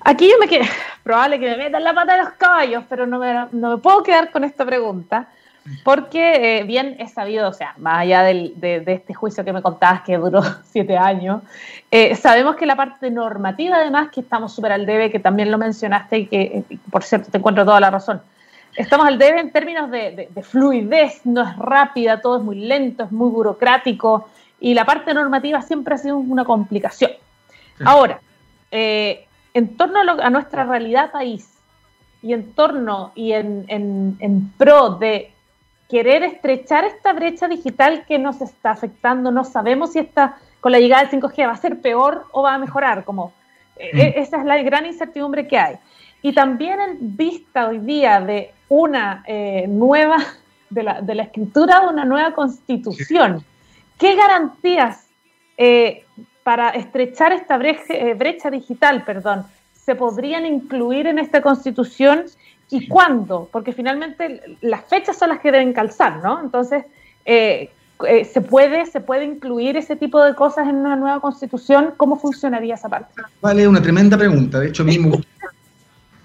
[0.00, 0.64] Aquí yo me quedé,
[1.02, 4.02] probable que me metan la pata de los caballos, pero no me, no me puedo
[4.02, 5.28] quedar con esta pregunta.
[5.84, 10.02] Porque eh, bien es sabido, o sea, más allá de, este juicio que me contabas
[10.02, 11.42] que duró siete años,
[11.90, 15.58] eh, sabemos que la parte normativa, además, que estamos súper al debe, que también lo
[15.58, 18.20] mencionaste y que, por cierto, te encuentro toda la razón.
[18.76, 23.12] Estamos al debe en términos de, fluidez, no es rápida, todo es muy lento, es
[23.12, 24.28] muy burocrático
[24.60, 27.12] y la parte normativa siempre ha sido una complicación.
[27.84, 28.20] Ahora,
[28.70, 31.48] eh, en torno a, nuestra realidad país
[32.22, 35.32] y en torno y en, en pro de
[35.88, 39.30] querer estrechar esta brecha digital que nos está afectando.
[39.30, 42.54] No sabemos si esta, con la llegada del 5G va a ser peor o va
[42.54, 43.04] a mejorar.
[43.04, 43.32] Como,
[43.76, 44.20] eh, mm.
[44.20, 45.76] esa es la gran incertidumbre que hay.
[46.22, 50.16] Y también en vista hoy día de una eh, nueva,
[50.70, 53.44] de la, de la, escritura de una nueva constitución,
[53.98, 55.06] ¿qué garantías
[55.56, 56.04] eh,
[56.42, 62.24] para estrechar esta brecha, brecha digital, perdón, se podrían incluir en esta constitución
[62.70, 66.40] y cuándo, porque finalmente las fechas son las que deben calzar, ¿no?
[66.42, 66.84] Entonces,
[67.24, 67.70] eh,
[68.08, 71.94] eh, ¿se, puede, ¿se puede incluir ese tipo de cosas en una nueva constitución?
[71.96, 73.22] ¿Cómo funcionaría esa parte?
[73.40, 74.58] Vale, una tremenda pregunta.
[74.58, 75.20] De hecho, a mí me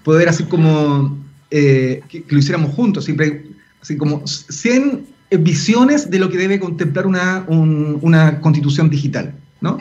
[0.03, 1.17] poder así como
[1.51, 3.45] eh, que, lo hiciéramos juntos, siempre
[3.79, 5.07] así como 100
[5.39, 9.77] visiones de lo que debe contemplar una, una constitución digital, ¿no?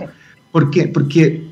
[0.52, 0.88] ¿Por qué?
[0.88, 1.48] Porque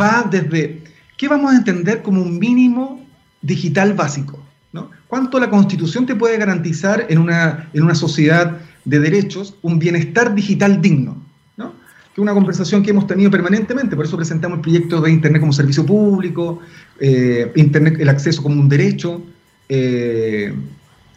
[0.00, 0.84] va desde,
[1.16, 3.05] ¿qué vamos a entender como un mínimo
[3.42, 4.38] digital básico.
[4.72, 4.90] ¿no?
[5.08, 10.34] ¿Cuánto la Constitución te puede garantizar en una, en una sociedad de derechos un bienestar
[10.34, 11.16] digital digno?
[11.56, 11.72] ¿no?
[12.14, 15.52] Que una conversación que hemos tenido permanentemente, por eso presentamos el proyecto de Internet como
[15.52, 16.60] servicio público,
[17.00, 19.22] eh, Internet, el acceso como un derecho,
[19.68, 20.54] eh,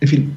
[0.01, 0.33] en fin.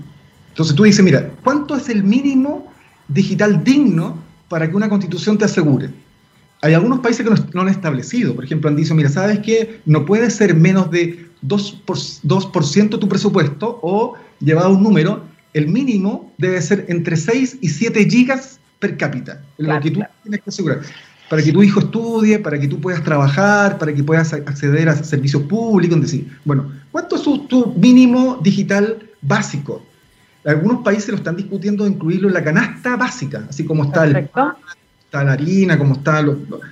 [0.51, 2.73] Entonces tú dices, mira, ¿cuánto es el mínimo
[3.09, 4.19] digital digno
[4.49, 5.91] para que una constitución te asegure?
[6.63, 9.81] Hay algunos países que no, no han establecido, por ejemplo, han dicho, mira, ¿sabes qué?
[9.85, 15.69] No puede ser menos de 2%, de tu presupuesto o, llevado a un número, el
[15.69, 20.51] mínimo debe ser entre 6 y 7 gigas per cápita, lo que tú tienes que
[20.51, 20.81] asegurar.
[21.29, 24.97] Para que tu hijo estudie, para que tú puedas trabajar, para que puedas acceder a
[24.97, 26.01] servicios públicos.
[26.01, 29.83] decir, bueno, ¿cuánto es tu mínimo digital básico?
[30.45, 34.29] Algunos países lo están discutiendo de incluirlo en la canasta básica, así como está, el,
[35.13, 36.25] está la harina, como está...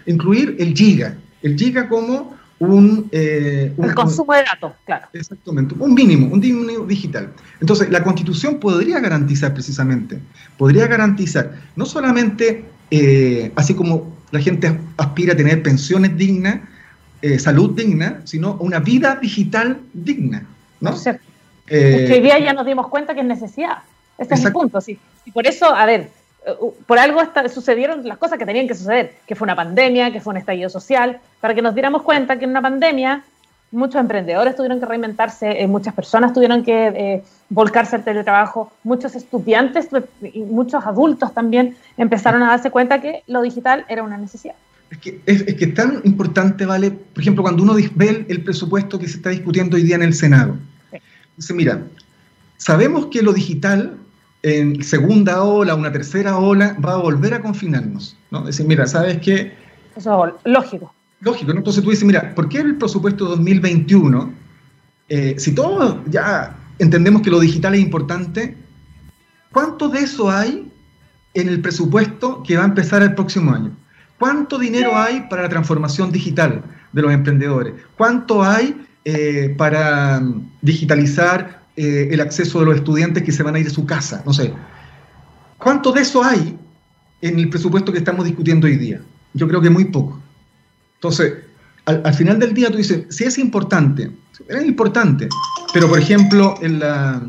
[0.06, 1.14] incluir el giga.
[1.42, 3.06] El giga como un...
[3.12, 5.08] Eh, el consumo de datos, claro.
[5.12, 7.32] Exactamente, un mínimo, un mínimo digital.
[7.60, 10.20] Entonces, la Constitución podría garantizar precisamente,
[10.56, 16.60] podría garantizar no solamente, eh, así como la gente aspira a tener pensiones dignas,
[17.20, 20.46] eh, salud digna, sino una vida digital digna,
[20.80, 20.96] ¿no?
[20.96, 21.22] Cierto.
[21.66, 23.78] que hoy día ya nos dimos cuenta que es necesidad.
[24.16, 24.98] Ese es el punto, sí.
[25.26, 26.10] Y por eso, a ver,
[26.86, 27.20] por algo
[27.52, 30.70] sucedieron las cosas que tenían que suceder, que fue una pandemia, que fue un estallido
[30.70, 33.24] social, para que nos diéramos cuenta que en una pandemia
[33.72, 39.14] muchos emprendedores tuvieron que reinventarse, eh, muchas personas tuvieron que eh, volcarse al teletrabajo, muchos
[39.14, 39.88] estudiantes
[40.22, 44.54] y muchos adultos también empezaron a darse cuenta que lo digital era una necesidad.
[44.90, 46.90] Es que es, que es tan importante, ¿vale?
[46.90, 50.14] Por ejemplo, cuando uno ve el, presupuesto que se está discutiendo hoy día en el
[50.14, 50.56] Senado,
[51.36, 51.82] dice, mira,
[52.56, 53.96] sabemos que lo digital
[54.42, 58.16] en segunda ola, una tercera ola, va a volver a confinarnos.
[58.30, 58.42] ¿no?
[58.42, 59.52] Decir, mira, ¿sabes qué?
[59.96, 60.94] Eso es lógico.
[61.20, 61.58] Lógico, ¿no?
[61.58, 64.32] Entonces tú dices, mira, ¿por qué el presupuesto 2021,
[65.08, 68.56] eh, si todos ya entendemos que lo digital es importante,
[69.52, 70.72] ¿cuánto de eso hay
[71.34, 73.76] en el presupuesto que va a empezar el próximo año?
[74.18, 77.74] ¿Cuánto dinero hay para la transformación digital de los emprendedores?
[77.96, 80.22] ¿Cuánto hay eh, para
[80.60, 84.22] digitalizar eh, el acceso de los estudiantes que se van a ir a su casa.
[84.26, 84.52] No sé.
[85.56, 86.58] ¿Cuánto de eso hay
[87.22, 89.00] en el presupuesto que estamos discutiendo hoy día?
[89.32, 90.20] Yo creo que muy poco.
[90.96, 91.32] Entonces,
[91.86, 94.10] al, final del día tú dices, si es importante,
[94.46, 95.30] es importante,
[95.72, 97.22] pero por ejemplo, en, la,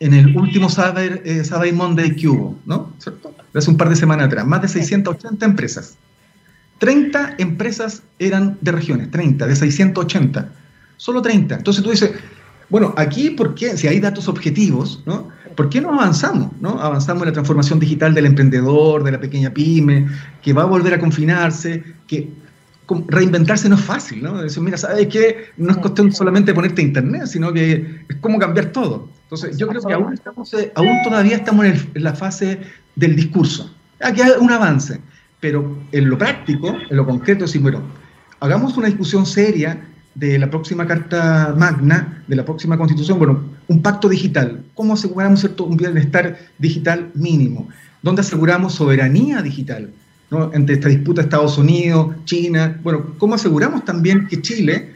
[0.00, 2.92] en el último Saturday, eh, Monday que hubo, ¿no?
[2.98, 3.32] ¿Cierto?
[3.54, 5.96] Hace un par de semanas atrás, más de 680 empresas.
[6.78, 10.52] 30 empresas eran de regiones, 30, de 680.
[10.96, 11.54] Solo 30.
[11.54, 12.10] Entonces tú dices,
[12.70, 13.76] bueno, aquí, ¿por qué?
[13.76, 15.28] Si hay datos objetivos, ¿no?
[15.56, 16.52] ¿Por qué no avanzamos?
[16.60, 16.80] ¿no?
[16.80, 20.06] Avanzamos en la transformación digital del emprendedor, de la pequeña pyme,
[20.42, 22.28] que va a volver a confinarse, que
[23.08, 24.40] reinventarse no es fácil, ¿no?
[24.40, 25.46] Decir, mira, ¿sabes qué?
[25.56, 29.08] No es cuestión solamente ponerte a internet, sino que es como cambiar todo.
[29.24, 32.60] Entonces, yo creo que aún, estamos, eh, aún todavía estamos en, la fase
[32.96, 33.74] del discurso.
[34.00, 35.00] Aquí hay un avance,
[35.40, 37.82] pero en lo práctico, en lo concreto, sí, bueno,
[38.40, 39.84] hagamos una discusión seria
[40.18, 44.64] de la próxima Carta Magna, de la próxima Constitución, bueno, un pacto digital.
[44.74, 47.68] ¿Cómo aseguramos cierto, un bienestar digital mínimo?
[48.02, 49.90] ¿Dónde aseguramos soberanía digital?
[50.30, 50.52] ¿no?
[50.52, 52.80] Entre esta disputa Estados Unidos, China.
[52.82, 54.92] Bueno, ¿cómo aseguramos también que Chile,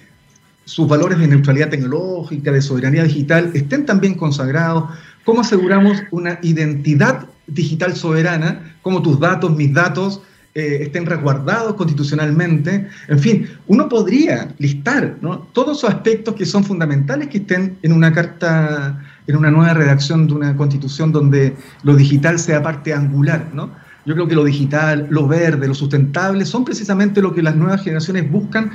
[0.64, 4.90] sus valores de neutralidad tecnológica, de soberanía digital, estén también consagrados?
[5.24, 8.76] ¿Cómo aseguramos una identidad digital soberana?
[8.82, 10.20] ¿Cómo tus datos, mis datos,
[10.54, 12.88] eh, estén resguardados constitucionalmente.
[13.08, 15.16] En fin, uno podría listar
[15.52, 20.26] todos esos aspectos que son fundamentales que estén en una carta, en una nueva redacción
[20.26, 23.48] de una constitución donde lo digital sea parte angular.
[23.52, 23.70] ¿no?
[24.04, 27.82] Yo creo que lo digital, lo verde, lo sustentable son precisamente lo que las nuevas
[27.82, 28.72] generaciones buscan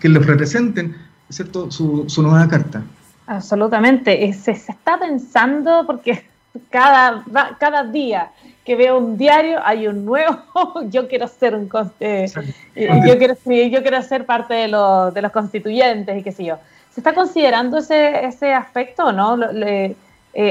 [0.00, 0.94] que les representen
[1.28, 1.70] ¿cierto?
[1.70, 2.82] Su, su nueva carta.
[3.26, 4.32] Absolutamente.
[4.32, 6.24] Se está pensando porque
[6.70, 7.24] cada,
[7.58, 8.30] cada día
[8.64, 10.36] que veo un diario hay un nuevo,
[10.90, 12.30] yo quiero ser un eh,
[12.74, 16.44] eh, yo quiero yo quiero ser parte de, los, de los constituyentes y qué sé
[16.44, 16.56] yo.
[16.92, 19.38] ¿Se está considerando ese, ese aspecto o no?
[19.54, 19.94] Eh,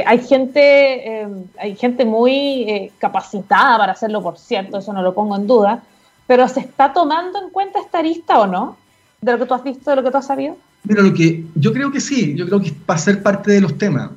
[0.05, 1.27] hay gente
[1.59, 5.83] hay gente muy capacitada para hacerlo, por cierto, eso no lo pongo en duda,
[6.25, 8.77] pero ¿se está tomando en cuenta esta arista o no?
[9.21, 10.57] De lo que tú has visto, de lo que tú has sabido.
[10.83, 13.61] Mira, lo que yo creo que sí, yo creo que va a ser parte de
[13.61, 14.09] los temas.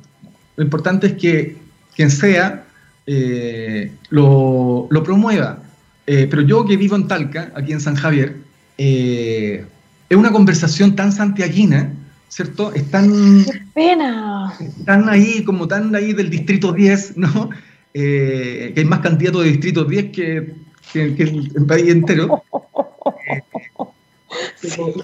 [0.55, 1.61] Lo importante es que
[1.95, 2.65] quien sea
[3.05, 5.61] eh, lo, promueva.
[6.07, 8.37] Eh, pero yo que vivo en Talca, aquí en San Javier,
[8.77, 9.65] eh,
[10.09, 11.93] es una conversación tan santiaguina,
[12.29, 12.73] ¿cierto?
[12.73, 14.53] Están, ¡Qué pena!
[14.59, 17.49] Están ahí, como tan ahí del distrito 10, ¿no?
[17.93, 20.53] que hay más candidatos de distrito 10 que,
[20.93, 22.41] que, el país entero.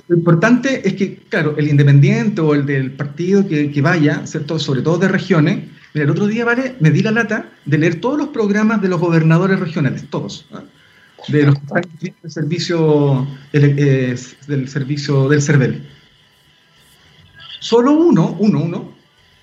[0.07, 4.57] Lo importante es que, claro, el independiente o el del partido que, que vaya, ¿cierto?
[4.57, 5.65] Sobre todo de regiones,
[6.01, 6.75] el otro día, ¿vale?
[6.79, 10.47] Me di la lata de leer todos los programas de los gobernadores regionales, todos.
[10.51, 10.63] ¿ah?
[11.27, 15.87] De los que están del servicio, eh, del servicio del CERVEL.
[17.59, 18.95] Solo uno, uno, uno,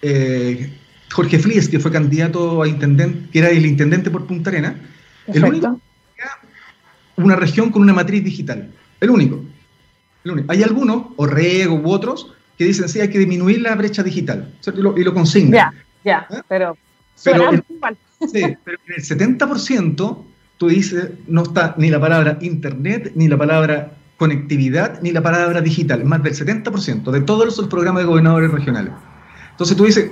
[0.03, 0.73] eh,
[1.11, 4.77] Jorge Flies, que fue candidato a intendente, que era el intendente por Punta Arena,
[5.27, 5.81] el único
[7.17, 8.71] una región con una matriz digital.
[9.01, 9.45] El único.
[10.25, 10.53] El único.
[10.53, 14.81] Hay algunos, Orrego u otros, que dicen sí, hay que disminuir la brecha digital, Y
[14.81, 15.75] lo, y lo consignan.
[16.05, 16.43] Ya, ¿Eh?
[16.49, 16.77] pero,
[17.25, 17.65] pero, el,
[18.31, 19.03] sí, pero en el
[19.39, 20.19] 70%
[20.59, 25.61] tú dices, no está ni la palabra internet, ni la palabra conectividad, ni la palabra
[25.61, 28.93] digital, más del 70% de todos los programas de gobernadores regionales.
[29.51, 30.11] Entonces tú dices,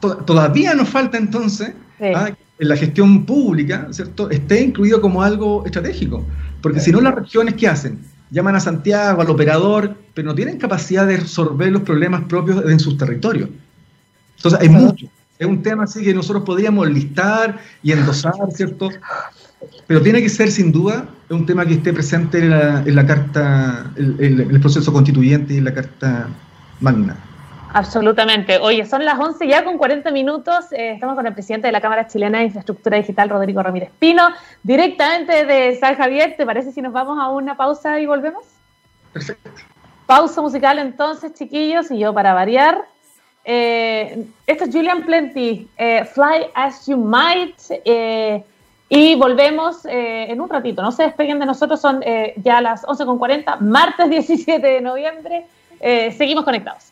[0.00, 1.72] todavía nos falta entonces
[2.14, 2.30] ¿ah?
[2.58, 4.30] en la gestión pública, ¿cierto?
[4.30, 6.24] Esté incluido como algo estratégico,
[6.62, 7.98] porque si no las regiones, ¿qué hacen?
[8.30, 12.78] Llaman a Santiago, al operador, pero no tienen capacidad de resolver los problemas propios en
[12.78, 13.48] sus territorios.
[14.38, 15.06] Entonces, hay mucho.
[15.38, 18.88] Es un tema así que nosotros podríamos listar y endosar, ¿cierto?
[19.86, 23.06] Pero tiene que ser, sin duda, un tema que esté presente en la, en la
[23.06, 26.28] carta, en, el proceso constituyente y en la carta
[26.80, 27.16] magna.
[27.72, 28.58] Absolutamente.
[28.58, 30.72] Oye, son las 11 ya con 40 minutos.
[30.72, 34.22] Eh, estamos con el presidente de la Cámara Chilena de Infraestructura Digital, Rodrigo Ramírez Pino,
[34.62, 36.34] directamente de San Javier.
[36.36, 38.44] ¿Te parece si nos vamos a una pausa y volvemos?
[39.12, 39.50] Perfecto.
[40.06, 42.86] Pausa musical entonces, chiquillos, y yo para variar
[43.50, 47.58] eh, esto es Julian Plenty, eh, Fly As You Might.
[47.82, 48.44] Eh,
[48.90, 50.82] y volvemos en un ratito.
[50.82, 52.02] No se despeguen de nosotros, son
[52.36, 55.46] ya las 11.40, martes 17 de noviembre.
[56.16, 56.84] seguimos conectados.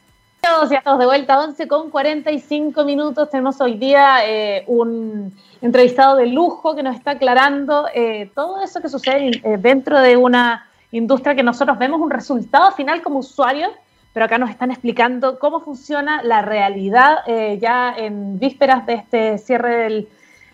[0.42, 3.30] Ya estamos de vuelta, 11.45 minutos.
[3.30, 4.18] Tenemos hoy día
[4.66, 7.86] un entrevistado de lujo que nos está aclarando
[8.34, 13.20] todo eso que sucede dentro de una industria que nosotros vemos un resultado final como
[13.20, 13.72] usuarios
[14.16, 19.36] pero acá nos están explicando cómo funciona la realidad eh, ya en vísperas de este
[19.36, 20.06] cierre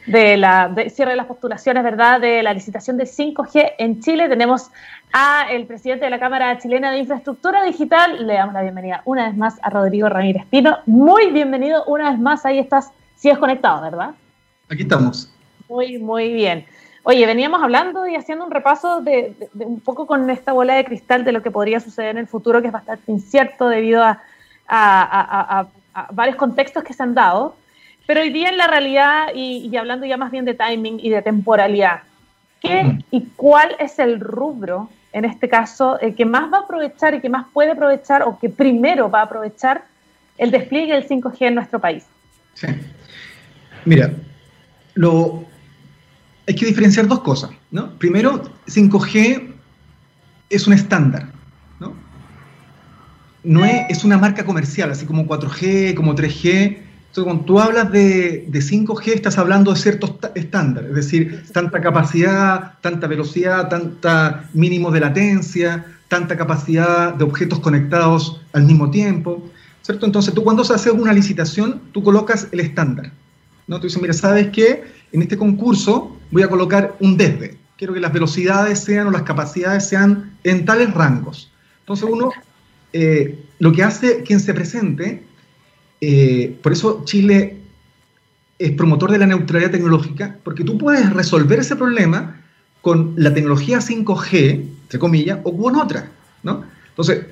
[0.05, 4.29] de, la, cierre de las postulaciones, ¿verdad?, de la licitación de 5G en Chile.
[4.29, 4.73] Tenemos
[5.13, 8.27] a el presidente de la Cámara Chilena de Infraestructura Digital.
[8.27, 10.79] Le damos la bienvenida una vez más a Rodrigo Ramírez Pino.
[10.87, 12.45] Muy bienvenido una vez más.
[12.45, 14.11] Ahí estás, sigues conectado, ¿verdad?
[14.71, 15.33] Aquí estamos.
[15.69, 16.67] Muy, muy bien.
[17.05, 21.25] Oye, veníamos hablando y haciendo un repaso de, un poco con esta bola de cristal
[21.25, 24.03] de lo que podría suceder en el futuro, que es bastante incierto debido
[24.69, 25.67] a,
[26.13, 27.57] varios contextos que se han dado.
[28.07, 31.23] Pero hoy día en la realidad, y, hablando ya más bien de timing y de
[31.23, 32.03] temporalidad,
[32.61, 37.15] ¿qué y cuál es el rubro, en este caso, el que más va a aprovechar
[37.15, 39.83] y que más puede aprovechar o que primero va a aprovechar
[40.39, 42.07] el despliegue del 5G en nuestro país?
[42.55, 42.69] Sí.
[43.85, 44.13] Mira,
[44.95, 45.45] lo,
[46.47, 47.51] hay que diferenciar dos cosas.
[47.71, 47.91] ¿no?
[47.99, 49.53] Primero, 5G
[50.51, 51.33] es un estándar.
[51.81, 51.95] ¿no?
[53.45, 56.79] no es, es, una marca comercial, así como 4G, como 3G.
[57.13, 61.81] Entonces, cuando tú hablas de, de 5G, estás hablando de ciertos estándares, es decir, tanta
[61.81, 69.43] capacidad, tanta velocidad, tanta mínimo de latencia, tanta capacidad de objetos conectados al mismo tiempo.
[69.83, 70.07] ¿cierto?
[70.07, 73.13] Entonces, tú cuando se hace una licitación, tú colocas el estándar.
[73.67, 73.79] ¿no?
[73.79, 74.85] Tú dices, mira, ¿sabes qué?
[75.13, 77.59] En este concurso voy a colocar un desde.
[77.77, 81.51] Quiero que las velocidades sean o las capacidades sean en tales rangos.
[81.81, 82.31] Entonces uno,
[82.93, 85.23] eh, lo que hace quien se presente,
[86.01, 87.59] eh, por eso Chile
[88.59, 92.41] es promotor de la neutralidad tecnológica porque tú puedes resolver ese problema
[92.81, 96.11] con la tecnología 5G, entre comillas, o con otra,
[96.43, 96.65] ¿no?
[96.89, 97.27] Entonces,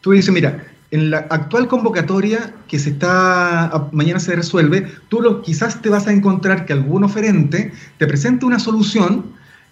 [0.00, 5.42] tú dices, mira, en la actual convocatoria que se está, mañana se resuelve, tú lo,
[5.42, 9.26] quizás te vas a encontrar que algún oferente te presente una solución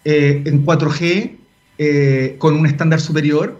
[0.05, 1.37] eh, en 4G
[1.79, 3.59] eh, con un estándar superior.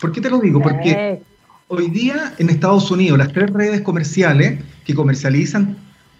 [0.00, 0.60] ¿Por qué te lo digo?
[0.60, 1.20] Porque
[1.68, 5.76] hoy día en Estados Unidos las tres redes comerciales que comercializan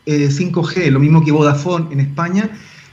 [0.06, 2.50] 5G, eh, lo mismo que Vodafone en España,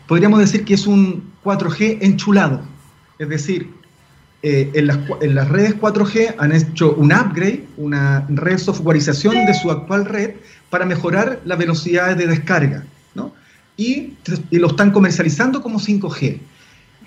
[0.07, 2.61] podríamos decir que es un 4G enchulado.
[3.19, 3.69] Es decir,
[4.47, 4.85] eh, en,
[5.33, 10.35] las, redes 4G han hecho un upgrade, una resoftwareización de su actual red
[10.69, 12.83] para mejorar las velocidades de descarga,
[13.15, 13.33] ¿no?
[13.75, 14.13] Y,
[14.51, 16.37] lo están comercializando como 5G.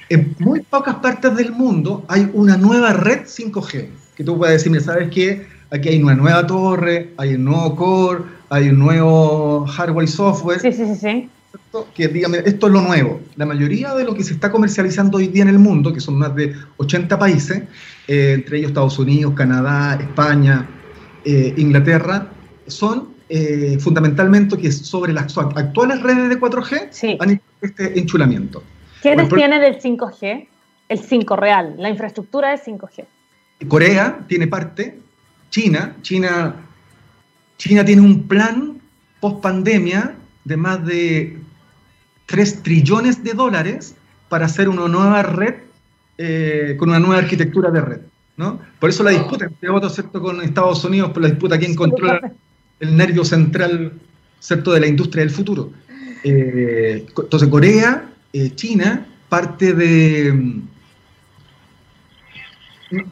[0.09, 3.86] En muy pocas partes del mundo hay una nueva red 5G,
[4.16, 5.47] que tú puedes decir, ¿sabes qué?
[5.70, 10.59] Aquí hay una nueva torre, hay un nuevo core, hay un nuevo hardware y software.
[10.59, 10.97] Sí, sí, sí.
[10.97, 11.30] sí
[11.95, 13.21] que dígame, esto es lo nuevo.
[13.37, 16.19] La mayoría de lo que se está comercializando hoy día en el mundo, que son
[16.19, 17.63] más de 80 países,
[18.07, 20.69] eh, entre ellos Estados Unidos, Canadá, España,
[21.25, 22.29] eh, Inglaterra,
[22.67, 28.63] son eh, fundamentalmente que sobre las actuales redes de 4G han hecho este enchulamiento.
[29.03, 30.49] ¿Qué bueno, tiene del 5G?
[30.89, 33.05] El 5 real, la infraestructura de 5G.
[33.69, 34.99] Corea tiene parte,
[35.51, 36.55] China, China,
[37.59, 38.81] China tiene un plan
[39.21, 40.15] post pandemia
[40.49, 41.39] de más de
[42.27, 43.95] 3 trillones de dólares
[44.29, 45.55] para hacer una nueva red
[46.17, 48.01] eh, con una nueva arquitectura de red.
[48.37, 48.61] ¿no?
[48.81, 50.21] Por eso la disputa entre otros, ¿cierto?
[50.21, 52.33] con Estados Unidos, por la disputa quién controla
[52.81, 53.93] el nervio central
[54.41, 54.73] ¿cierto?
[54.73, 55.71] de la industria del futuro.
[56.25, 60.63] Eh, entonces, Corea, eh, China, parte de, mm,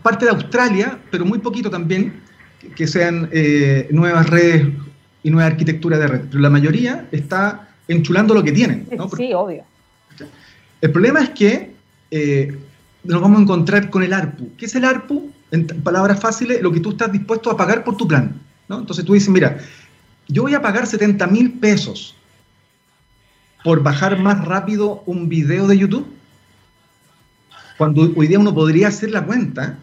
[0.03, 2.23] parte de Australia, pero muy poquito también,
[2.75, 3.31] que sean
[3.91, 4.67] nuevas redes
[5.27, 6.21] y nueva arquitectura de red.
[6.31, 8.87] Pero la mayoría está enchulando lo que tienen.
[9.17, 9.65] Sí, obvio.
[10.81, 11.73] El problema es que
[12.13, 12.57] eh,
[13.03, 14.53] nos vamos a encontrar con el ARPU.
[14.57, 15.33] ¿Qué es el ARPU?
[15.51, 18.41] En palabras fáciles, lo que tú estás dispuesto a pagar por tu plan.
[18.69, 18.79] ¿no?
[18.79, 19.59] Entonces tú dices, mira,
[20.29, 22.15] yo voy a pagar 70 mil pesos
[23.65, 26.07] por bajar más rápido un video de YouTube,
[27.79, 29.77] cuando hoy día uno podría hacer la cuenta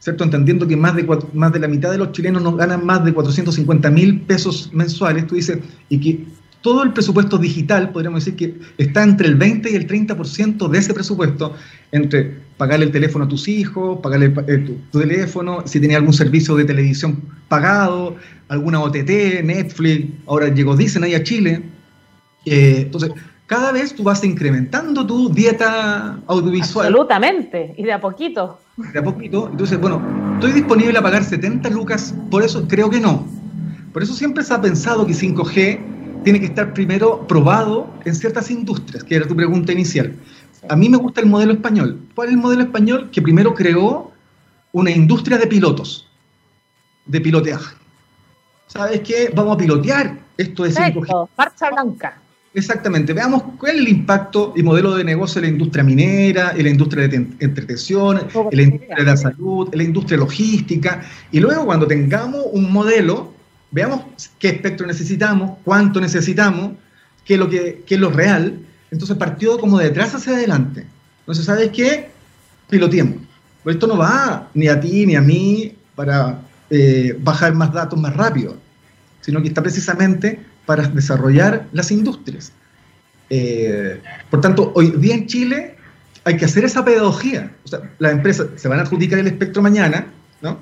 [0.00, 0.24] ¿cierto?
[0.24, 3.12] Entendiendo que más de, más de la mitad de los chilenos no ganan más de
[3.12, 6.24] 450 mil pesos mensuales, tú dices, y que
[6.62, 10.78] todo el presupuesto digital, podríamos decir que está entre el 20 y el 30% de
[10.78, 11.54] ese presupuesto,
[11.92, 16.56] entre pagarle el teléfono a tus hijos, pagarle eh, tu, teléfono, si tenía algún servicio
[16.56, 18.16] de televisión pagado,
[18.48, 21.62] alguna OTT, Netflix, ahora llegó Disney a Chile.
[22.44, 23.12] Eh, entonces,
[23.50, 26.86] cada vez tú vas incrementando tu dieta audiovisual.
[26.86, 28.60] Absolutamente, y de a poquito.
[28.76, 29.48] De a poquito.
[29.50, 30.00] Entonces, bueno,
[30.34, 33.26] estoy disponible a pagar 70 lucas, por eso creo que no.
[33.92, 35.80] Por eso siempre se ha pensado que 5G
[36.22, 40.14] tiene que estar primero probado en ciertas industrias, que era tu pregunta inicial.
[40.68, 42.00] A mí me gusta el modelo español.
[42.14, 43.10] ¿Cuál es el modelo español?
[43.10, 44.12] Que primero creó
[44.70, 46.08] una industria de pilotos,
[47.04, 47.74] de piloteaje.
[48.68, 49.32] ¿Sabes qué?
[49.34, 51.28] Vamos a pilotear esto de 5G.
[51.36, 52.16] Marcha blanca.
[52.52, 56.64] Exactamente, veamos cuál es el impacto y modelo de negocio de la industria minera, en
[56.64, 61.38] la industria de entretención, en la industria de la salud, en la industria logística, y
[61.38, 63.32] luego cuando tengamos un modelo,
[63.70, 64.04] veamos
[64.40, 66.72] qué espectro necesitamos, cuánto necesitamos,
[67.24, 68.58] qué es lo, que, es lo real,
[68.90, 70.84] entonces partió como de atrás hacia adelante.
[71.20, 72.10] Entonces, ¿sabes qué?
[72.68, 73.18] Piloteemos.
[73.62, 78.00] Pues esto no va ni a ti ni a mí para eh, bajar más datos
[78.00, 78.56] más rápido,
[79.20, 82.52] sino que está precisamente para desarrollar las industrias.
[83.28, 84.00] Eh,
[84.30, 85.74] por tanto, hoy día en Chile
[86.22, 87.50] hay que hacer esa pedagogía.
[87.64, 90.06] O sea, las empresas se van a adjudicar el espectro mañana,
[90.40, 90.60] ¿no?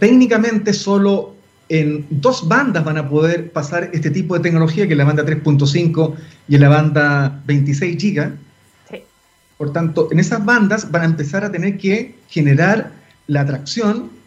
[0.00, 1.34] técnicamente solo
[1.68, 5.26] en dos bandas van a poder pasar este tipo de tecnología, que es la banda
[5.26, 6.14] 3.5
[6.48, 8.32] y en la banda 26 GB.
[9.58, 12.92] Por tanto, en esas bandas van a empezar a tener que generar
[13.26, 14.17] la atracción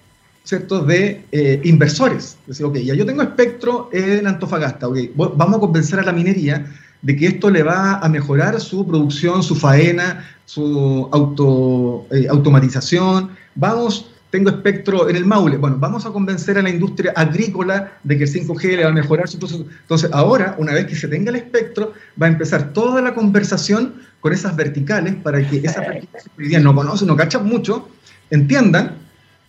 [0.44, 0.84] ¿cierto?
[0.84, 2.38] de eh, inversores.
[2.48, 6.66] Decir, ok, ya yo tengo espectro en Antofagasta, okay, vamos a convencer a la minería
[7.02, 13.32] de que esto le va a mejorar su producción, su faena, su auto, eh, automatización.
[13.56, 15.58] Vamos, tengo espectro en el Maule.
[15.58, 18.94] Bueno, vamos a convencer a la industria agrícola de que el 5G le va a
[18.94, 19.66] mejorar su proceso.
[19.82, 23.96] Entonces, ahora, una vez que se tenga el espectro, va a empezar toda la conversación
[24.20, 27.90] con esas verticales para que esas verticales que hoy día no conocen, no cachan mucho,
[28.30, 28.98] entiendan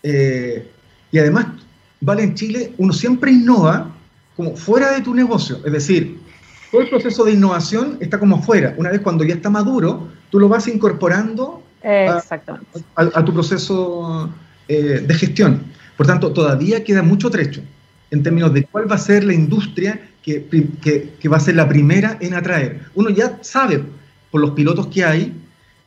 [0.02, 0.71] eh,
[1.12, 1.46] y además,
[2.00, 3.94] vale, en Chile uno siempre innova
[4.34, 5.60] como fuera de tu negocio.
[5.64, 6.18] Es decir,
[6.72, 8.74] todo el proceso de innovación está como fuera.
[8.78, 14.32] Una vez cuando ya está maduro, tú lo vas incorporando a, tu proceso
[14.68, 15.64] eh, de gestión.
[15.96, 17.62] Por tanto, todavía queda mucho trecho
[18.10, 20.46] en términos de cuál va a ser la industria que,
[21.20, 22.80] que, va a ser la primera en atraer.
[22.94, 23.82] Uno ya sabe
[24.30, 25.34] por los pilotos que hay,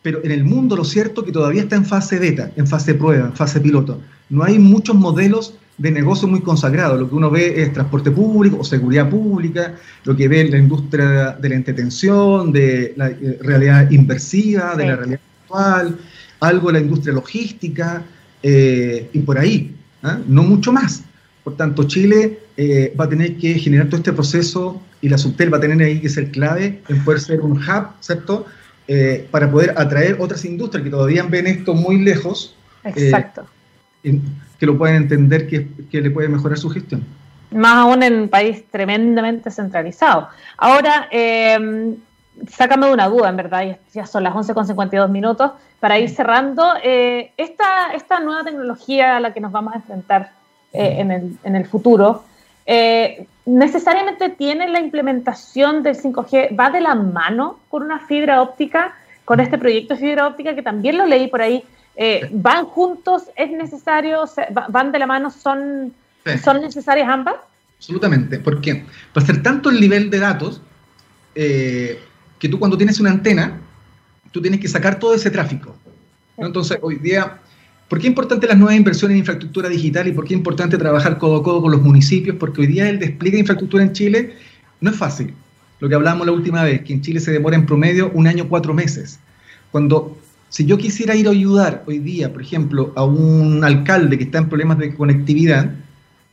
[0.05, 3.25] pero en el mundo lo cierto que todavía está en fase beta, en fase prueba,
[3.25, 3.99] en fase piloto.
[4.29, 6.99] No hay muchos modelos de negocio muy consagrados.
[6.99, 11.31] Lo que uno ve es transporte público o seguridad pública, lo que ve la industria
[11.41, 15.97] de la entretención, de la eh, realidad inversiva, de la realidad actual,
[16.39, 18.03] algo de la industria logística
[18.43, 20.19] eh, y por ahí, ¿ah?
[20.27, 21.01] no mucho más.
[21.43, 25.51] Por tanto, Chile eh, va a tener que generar todo este proceso y la Subtel
[25.51, 28.45] va a tener ahí que ser clave en poder ser un hub, ¿cierto?
[28.87, 32.55] Eh, para poder atraer otras industrias que todavía ven esto muy lejos.
[32.83, 33.47] Exacto.
[34.03, 37.03] que lo pueden entender que, que le puede mejorar su gestión
[37.51, 40.27] más aún en un país tremendamente centralizado.
[40.57, 41.95] Ahora, eh,
[42.49, 47.31] sácame de una duda, en verdad, ya son las 11.52 minutos, para ir cerrando, eh,
[47.37, 50.31] esta, esta nueva tecnología a la que nos vamos a enfrentar
[50.73, 52.23] eh, en, el, en, el, futuro,
[52.65, 58.95] eh, necesariamente tiene la implementación del 5G, va de la mano con una fibra óptica,
[59.23, 61.63] con este proyecto de fibra óptica que también lo leí por ahí,
[62.31, 64.25] van juntos, es necesario,
[64.69, 65.93] van de la mano, son,
[66.43, 67.35] son necesarias ambas.
[67.77, 70.61] Absolutamente, porque para hacer tanto el nivel de datos,
[71.33, 73.59] que tú cuando tienes una antena,
[74.31, 75.75] tú tienes que sacar todo ese tráfico.
[76.37, 77.39] Entonces, hoy día,
[77.89, 80.77] ¿por qué es importante las nuevas inversiones en infraestructura digital y por qué es importante
[80.77, 82.35] trabajar codo a codo con los municipios?
[82.37, 84.33] Porque hoy día el despliegue de infraestructura en Chile
[84.81, 85.33] no es fácil.
[85.79, 88.47] Lo que hablábamos la última vez, que en Chile se demora en promedio un año,
[88.47, 89.19] cuatro meses.
[89.71, 90.17] Cuando,
[90.49, 94.37] si yo quisiera ir a ayudar hoy día, por ejemplo, a un alcalde que está
[94.37, 95.71] en problemas de conectividad,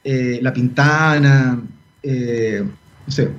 [0.04, 1.60] eh, La Pintana,
[2.02, 2.62] eh,
[3.06, 3.30] no sé,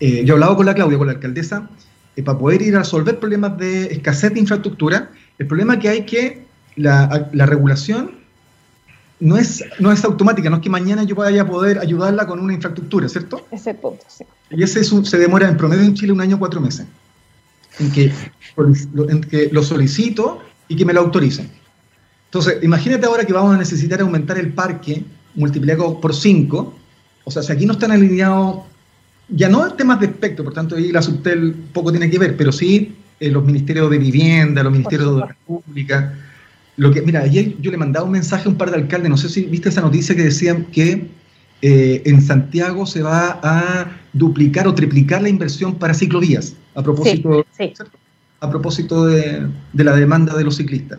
[0.00, 1.70] eh, yo he hablado con la Claudia, con la alcaldesa,
[2.16, 6.04] eh, para poder ir a resolver problemas de escasez de infraestructura, el problema que hay
[6.04, 6.44] que
[6.76, 8.12] la, la, regulación
[9.20, 12.40] no es, no es automática, no es que mañana yo vaya a poder ayudarla con
[12.40, 13.46] una infraestructura, ¿cierto?
[13.50, 14.24] Ese punto, sí.
[14.50, 16.86] Y ese se demora en promedio en Chile un año cuatro meses,
[17.78, 18.12] en que,
[19.08, 21.50] en que lo solicito y que me lo autoricen.
[22.26, 25.04] Entonces, imagínate ahora que vamos a necesitar aumentar el parque
[25.34, 26.74] multiplicado por 5,
[27.24, 28.72] o sea, si aquí no están alineados
[29.28, 32.52] ya no temas de espectro, por tanto ahí la Subtel poco tiene que ver, pero
[32.52, 36.14] sí eh, los ministerios de vivienda, los ministerios de la República.
[36.76, 39.16] Lo que, mira, ayer yo le mandaba un mensaje a un par de alcaldes, no
[39.16, 41.08] sé si viste esa noticia que decían que
[41.60, 47.44] eh, en Santiago se va a duplicar o triplicar la inversión para ciclovías, a propósito,
[48.40, 50.98] A propósito de, la demanda de los ciclistas.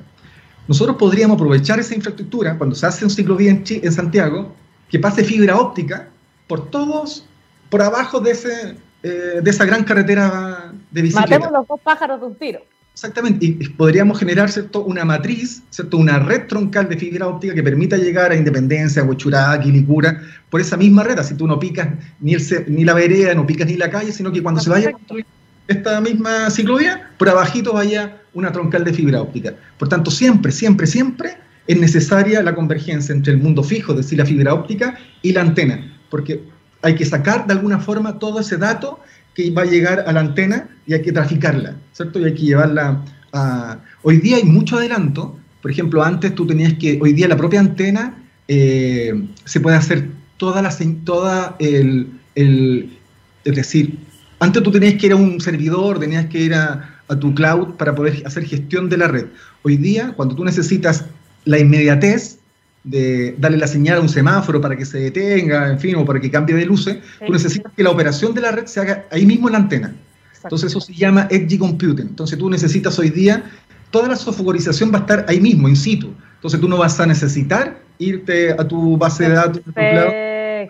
[0.68, 4.56] Nosotros podríamos aprovechar esa infraestructura cuando se hace un ciclovía en, en Santiago,
[4.90, 6.10] que pase fibra óptica
[6.48, 7.26] por todos
[7.70, 11.40] por abajo de, ese, eh, de esa gran carretera de bicicleta.
[11.40, 12.62] Matemos los dos pájaros de un tiro.
[12.94, 14.84] Exactamente, y podríamos generar ¿cierto?
[14.84, 15.98] una matriz, ¿cierto?
[15.98, 20.22] una red troncal de fibra óptica que permita llegar a Independencia, Huechurá, Quilicura,
[20.52, 21.90] por esa misma red, así tú no picas
[22.20, 24.90] ni, el, ni la vereda, no picas ni la calle, sino que cuando se vaya
[24.90, 25.26] a construir
[25.68, 29.56] esta misma ciclovía, por abajito vaya una troncal de fibra óptica.
[29.80, 34.20] Por tanto, siempre, siempre, siempre es necesaria la convergencia entre el mundo fijo, es decir,
[34.20, 36.44] la fibra óptica, y la antena, porque
[36.84, 39.00] hay que sacar de alguna forma todo ese dato
[39.36, 42.20] que va a llegar a la antena y hay que traficarla, ¿cierto?
[42.20, 43.80] Y hay que llevarla a...
[44.02, 47.62] Hoy día hay mucho adelanto, por ejemplo, antes tú tenías que, hoy día la propia
[47.62, 49.14] antena eh,
[49.46, 50.76] se puede hacer toda la,
[51.06, 53.98] toda el, es decir,
[54.40, 57.76] antes tú tenías que ir a un servidor, tenías que ir a, a tu cloud
[57.76, 59.28] para poder hacer gestión de la red.
[59.62, 61.06] Hoy día, cuando tú necesitas
[61.46, 62.40] la inmediatez,
[62.84, 66.20] de darle la señal a un semáforo para que se detenga, en fin, o para
[66.20, 69.26] que cambie de luces, tú necesitas que la operación de la red se haga ahí
[69.26, 69.96] mismo en la antena.
[70.44, 72.08] Entonces eso se llama Edge Computing.
[72.08, 73.44] Entonces tú necesitas hoy día,
[73.92, 76.14] toda la softwareización va a estar ahí mismo, in situ.
[76.36, 80.68] Entonces tú no vas a necesitar irte a tu base de datos, para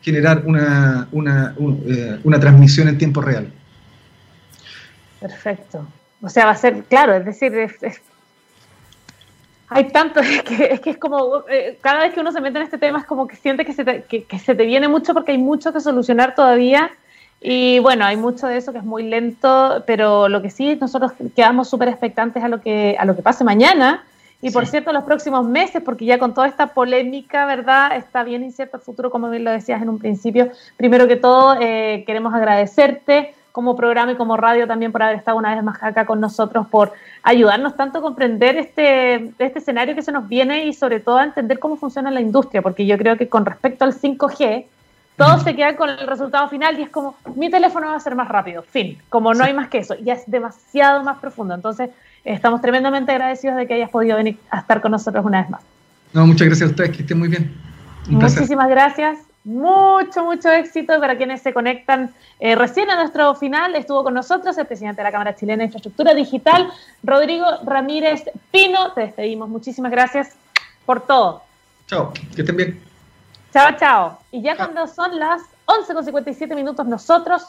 [0.00, 1.56] generar una, una,
[1.88, 3.52] eh, una transmisión en tiempo real.
[5.18, 5.84] Perfecto.
[6.20, 8.00] O sea, va a ser, claro, es decir, es,
[9.68, 12.58] hay tanto, es que, es que es como, eh, cada vez que uno se mete
[12.58, 15.14] en este tema es como que siente que se, te, que, se te viene mucho
[15.14, 16.90] porque hay mucho que solucionar todavía.
[17.40, 21.12] Y bueno, hay mucho de eso que es muy lento, pero lo que sí, nosotros
[21.34, 24.04] quedamos súper expectantes a lo, que, a lo que pase mañana.
[24.40, 27.96] Y por cierto, los próximos meses, porque ya con toda esta polémica, ¿verdad?
[27.96, 30.50] Está bien incierto el futuro, como bien lo decías en un principio.
[30.76, 35.38] Primero que todo, eh, queremos agradecerte como programa y como radio también por haber estado
[35.38, 36.92] una vez más acá con nosotros, por
[37.22, 41.24] ayudarnos tanto a comprender este, este escenario que se nos viene y sobre todo a
[41.24, 44.66] entender cómo funciona la industria, porque yo creo que con respecto al 5G,
[45.16, 48.14] todos se quedan con el resultado final y es como, mi teléfono va a ser
[48.14, 51.54] más rápido, fin, como no hay más que eso, ya es demasiado más profundo.
[51.54, 51.88] Entonces,
[52.24, 55.62] estamos tremendamente agradecidos de que hayas podido venir a estar con nosotros una vez más.
[56.12, 57.54] No, muchas gracias a ustedes, que estén muy bien.
[58.06, 63.76] Muchísimas gracias mucho, mucho éxito para quienes se conectan eh, recién a nuestro final.
[63.76, 66.68] Estuvo con nosotros el presidente de la Cámara Chilena de Infraestructura Digital,
[67.04, 68.92] Rodrigo Ramírez Pino.
[68.92, 69.48] Te despedimos.
[69.48, 70.36] Muchísimas gracias
[70.84, 71.42] por todo.
[71.86, 72.82] Chao, que estén bien.
[73.52, 74.18] Chao, chao.
[74.32, 77.46] Y ya cuando son las 11 con 57 minutos, nosotros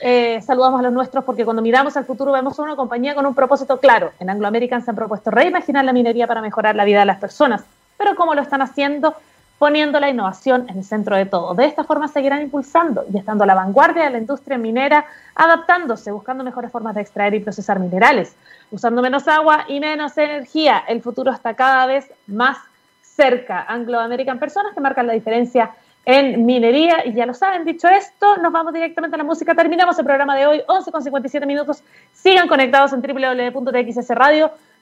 [0.00, 3.34] eh, saludamos a los nuestros porque cuando miramos al futuro vemos una compañía con un
[3.34, 4.12] propósito claro.
[4.18, 7.18] En Anglo American se han propuesto reimaginar la minería para mejorar la vida de las
[7.18, 7.64] personas.
[7.98, 9.14] Pero ¿cómo lo están haciendo?
[9.58, 11.54] Poniendo la innovación en el centro de todo.
[11.54, 16.10] De esta forma seguirán impulsando y estando a la vanguardia de la industria minera, adaptándose,
[16.10, 18.36] buscando mejores formas de extraer y procesar minerales,
[18.70, 20.84] usando menos agua y menos energía.
[20.88, 22.58] El futuro está cada vez más
[23.02, 23.64] cerca.
[23.68, 25.70] Anglo American, personas que marcan la diferencia
[26.04, 27.06] en minería.
[27.06, 29.54] Y ya lo saben, dicho esto, nos vamos directamente a la música.
[29.54, 31.82] Terminamos el programa de hoy, 11 con 57 minutos.
[32.12, 34.73] Sigan conectados en www.txsradio.com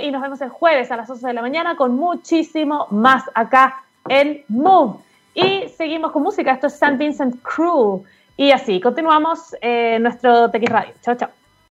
[0.00, 3.82] y nos vemos el jueves a las 11 de la mañana con muchísimo más acá
[4.08, 4.98] en Move.
[5.34, 6.52] Y seguimos con música.
[6.52, 8.04] Esto es San Vincent Crew.
[8.36, 10.94] Y así, continuamos en nuestro TX Radio.
[11.02, 11.39] Chao, chao.